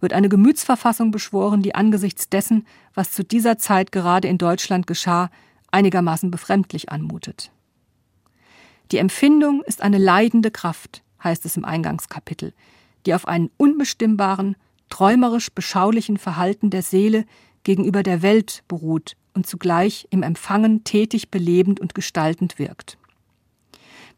Wird 0.00 0.12
eine 0.12 0.28
Gemütsverfassung 0.28 1.10
beschworen, 1.10 1.62
die 1.62 1.74
angesichts 1.74 2.28
dessen, 2.28 2.66
was 2.94 3.12
zu 3.12 3.24
dieser 3.24 3.58
Zeit 3.58 3.92
gerade 3.92 4.28
in 4.28 4.38
Deutschland 4.38 4.86
geschah, 4.86 5.30
einigermaßen 5.70 6.30
befremdlich 6.30 6.90
anmutet. 6.90 7.50
Die 8.92 8.98
Empfindung 8.98 9.62
ist 9.62 9.82
eine 9.82 9.98
leidende 9.98 10.50
Kraft, 10.50 11.02
heißt 11.22 11.44
es 11.46 11.56
im 11.56 11.64
Eingangskapitel, 11.64 12.52
die 13.06 13.14
auf 13.14 13.26
einen 13.26 13.50
unbestimmbaren, 13.56 14.56
träumerisch 14.90 15.50
beschaulichen 15.50 16.18
Verhalten 16.18 16.70
der 16.70 16.82
Seele 16.82 17.24
gegenüber 17.64 18.02
der 18.02 18.22
Welt 18.22 18.62
beruht 18.68 19.16
und 19.32 19.46
zugleich 19.46 20.06
im 20.10 20.22
Empfangen 20.22 20.84
tätig 20.84 21.30
belebend 21.30 21.80
und 21.80 21.94
gestaltend 21.94 22.58
wirkt 22.58 22.98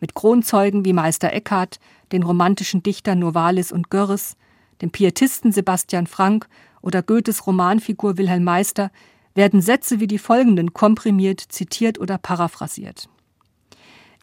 mit 0.01 0.15
Kronzeugen 0.15 0.85
wie 0.85 0.93
Meister 0.93 1.33
Eckhart, 1.33 1.79
den 2.13 2.23
romantischen 2.23 2.83
Dichtern 2.83 3.19
Novalis 3.19 3.73
und 3.73 3.91
Görres, 3.91 4.37
dem 4.83 4.91
Pietisten 4.91 5.53
Sebastian 5.53 6.07
Frank 6.07 6.49
oder 6.83 7.03
Goethes 7.03 7.47
Romanfigur 7.47 8.17
Wilhelm 8.19 8.45
Meister 8.45 8.91
werden 9.35 9.61
Sätze 9.61 10.01
wie 10.01 10.07
die 10.07 10.19
folgenden 10.19 10.73
komprimiert, 10.73 11.41
zitiert 11.41 11.99
oder 11.99 12.19
paraphrasiert. 12.19 13.09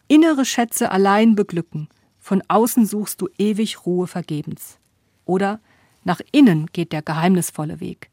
Innere 0.08 0.44
Schätze 0.44 0.90
allein 0.90 1.34
beglücken, 1.34 1.88
von 2.18 2.42
außen 2.48 2.86
suchst 2.86 3.20
du 3.20 3.28
ewig 3.38 3.86
Ruhe 3.86 4.06
vergebens. 4.06 4.78
Oder 5.24 5.60
nach 6.04 6.20
innen 6.32 6.66
geht 6.72 6.92
der 6.92 7.02
geheimnisvolle 7.02 7.80
Weg. 7.80 8.10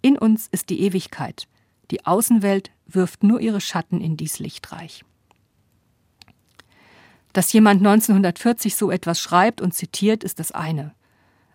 In 0.00 0.18
uns 0.18 0.48
ist 0.50 0.70
die 0.70 0.80
Ewigkeit. 0.80 1.48
Die 1.90 2.06
Außenwelt 2.06 2.70
wirft 2.86 3.22
nur 3.22 3.40
ihre 3.40 3.60
Schatten 3.60 4.00
in 4.00 4.16
dies 4.16 4.38
Lichtreich. 4.38 5.04
Dass 7.34 7.52
jemand 7.52 7.80
1940 7.80 8.76
so 8.76 8.92
etwas 8.92 9.20
schreibt 9.20 9.60
und 9.60 9.74
zitiert, 9.74 10.22
ist 10.22 10.38
das 10.38 10.52
eine. 10.52 10.94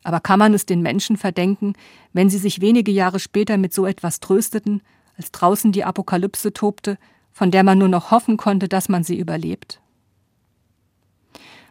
Aber 0.04 0.20
kann 0.20 0.38
man 0.38 0.54
es 0.54 0.66
den 0.66 0.82
Menschen 0.82 1.16
verdenken, 1.16 1.74
wenn 2.12 2.30
sie 2.30 2.38
sich 2.38 2.60
wenige 2.60 2.92
Jahre 2.92 3.20
später 3.20 3.58
mit 3.58 3.74
so 3.74 3.86
etwas 3.86 4.20
trösteten, 4.20 4.82
als 5.18 5.32
draußen 5.32 5.72
die 5.72 5.86
Apokalypse 5.86 6.54
tobte, 6.54 6.98
von 7.32 7.50
der 7.50 7.64
man 7.64 7.78
nur 7.78 7.88
noch 7.88 8.12
hoffen 8.12 8.36
konnte, 8.36 8.68
dass 8.68 8.90
man 8.90 9.06
sie 9.06 9.18
überlebt? 9.18 9.80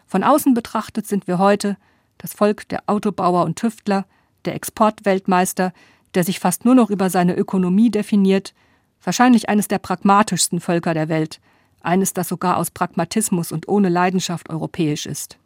Von 0.07 0.25
außen 0.25 0.55
betrachtet 0.55 1.07
sind 1.07 1.27
wir 1.27 1.39
heute 1.39 1.77
das 2.17 2.33
Volk 2.33 2.67
der 2.71 2.85
Autobauer 2.87 3.45
und 3.45 3.57
Tüftler, 3.57 4.07
der 4.47 4.55
Exportweltmeister, 4.55 5.75
der 6.15 6.25
sich 6.25 6.41
fast 6.41 6.65
nur 6.65 6.75
noch 6.75 6.89
über 6.89 7.11
seine 7.11 7.37
Ökonomie 7.37 7.91
definiert, 7.91 8.55
wahrscheinlich 9.03 9.51
eines 9.51 9.69
der 9.69 9.79
pragmatischsten 9.79 10.61
Völker 10.61 10.95
der 10.95 11.11
Welt, 11.11 11.41
eines, 11.81 12.13
das 12.13 12.29
sogar 12.29 12.57
aus 12.57 12.71
Pragmatismus 12.71 13.53
und 13.53 13.69
ohne 13.69 13.89
Leidenschaft 13.89 14.51
europäisch 14.51 15.07
ist. 15.07 15.39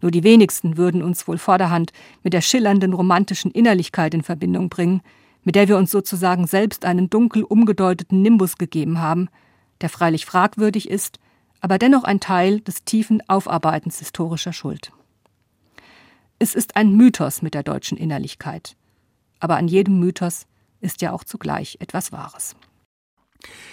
Nur 0.00 0.10
die 0.10 0.24
wenigsten 0.24 0.76
würden 0.76 1.02
uns 1.02 1.28
wohl 1.28 1.38
vorderhand 1.38 1.92
mit 2.22 2.32
der 2.32 2.40
schillernden 2.40 2.92
romantischen 2.92 3.50
Innerlichkeit 3.50 4.14
in 4.14 4.22
Verbindung 4.22 4.68
bringen, 4.68 5.02
mit 5.44 5.54
der 5.54 5.68
wir 5.68 5.76
uns 5.76 5.90
sozusagen 5.90 6.46
selbst 6.46 6.84
einen 6.84 7.10
dunkel 7.10 7.42
umgedeuteten 7.42 8.22
Nimbus 8.22 8.56
gegeben 8.56 9.00
haben, 9.00 9.28
der 9.80 9.88
freilich 9.88 10.26
fragwürdig 10.26 10.88
ist, 10.90 11.18
aber 11.60 11.78
dennoch 11.78 12.04
ein 12.04 12.20
Teil 12.20 12.60
des 12.60 12.84
tiefen 12.84 13.22
Aufarbeitens 13.28 13.98
historischer 13.98 14.52
Schuld. 14.52 14.92
Es 16.38 16.54
ist 16.54 16.76
ein 16.76 16.96
Mythos 16.96 17.42
mit 17.42 17.54
der 17.54 17.62
deutschen 17.62 17.98
Innerlichkeit, 17.98 18.76
aber 19.40 19.56
an 19.56 19.68
jedem 19.68 20.00
Mythos 20.00 20.46
ist 20.80 21.02
ja 21.02 21.12
auch 21.12 21.24
zugleich 21.24 21.76
etwas 21.80 22.12
Wahres. 22.12 22.56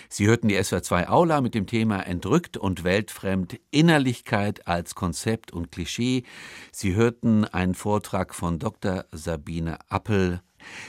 Sie 0.10 0.28
hörten 0.28 0.48
die 0.48 0.58
SWR2 0.58 1.08
Aula 1.08 1.42
mit 1.42 1.54
dem 1.54 1.68
Thema 1.68 2.02
Entrückt 2.02 2.58
und 2.58 2.84
weltfremd 2.84 3.60
Innerlichkeit 3.72 4.68
als 4.68 4.96
Konzept 4.96 5.52
und 5.52 5.72
Klischee. 5.72 6.24
Sie 6.72 6.96
hörten 6.96 7.46
einen 7.46 7.76
Vortrag 7.76 8.34
von 8.34 8.58
Dr. 8.60 9.06
Sabine 9.12 9.78
Appel. 9.90 10.42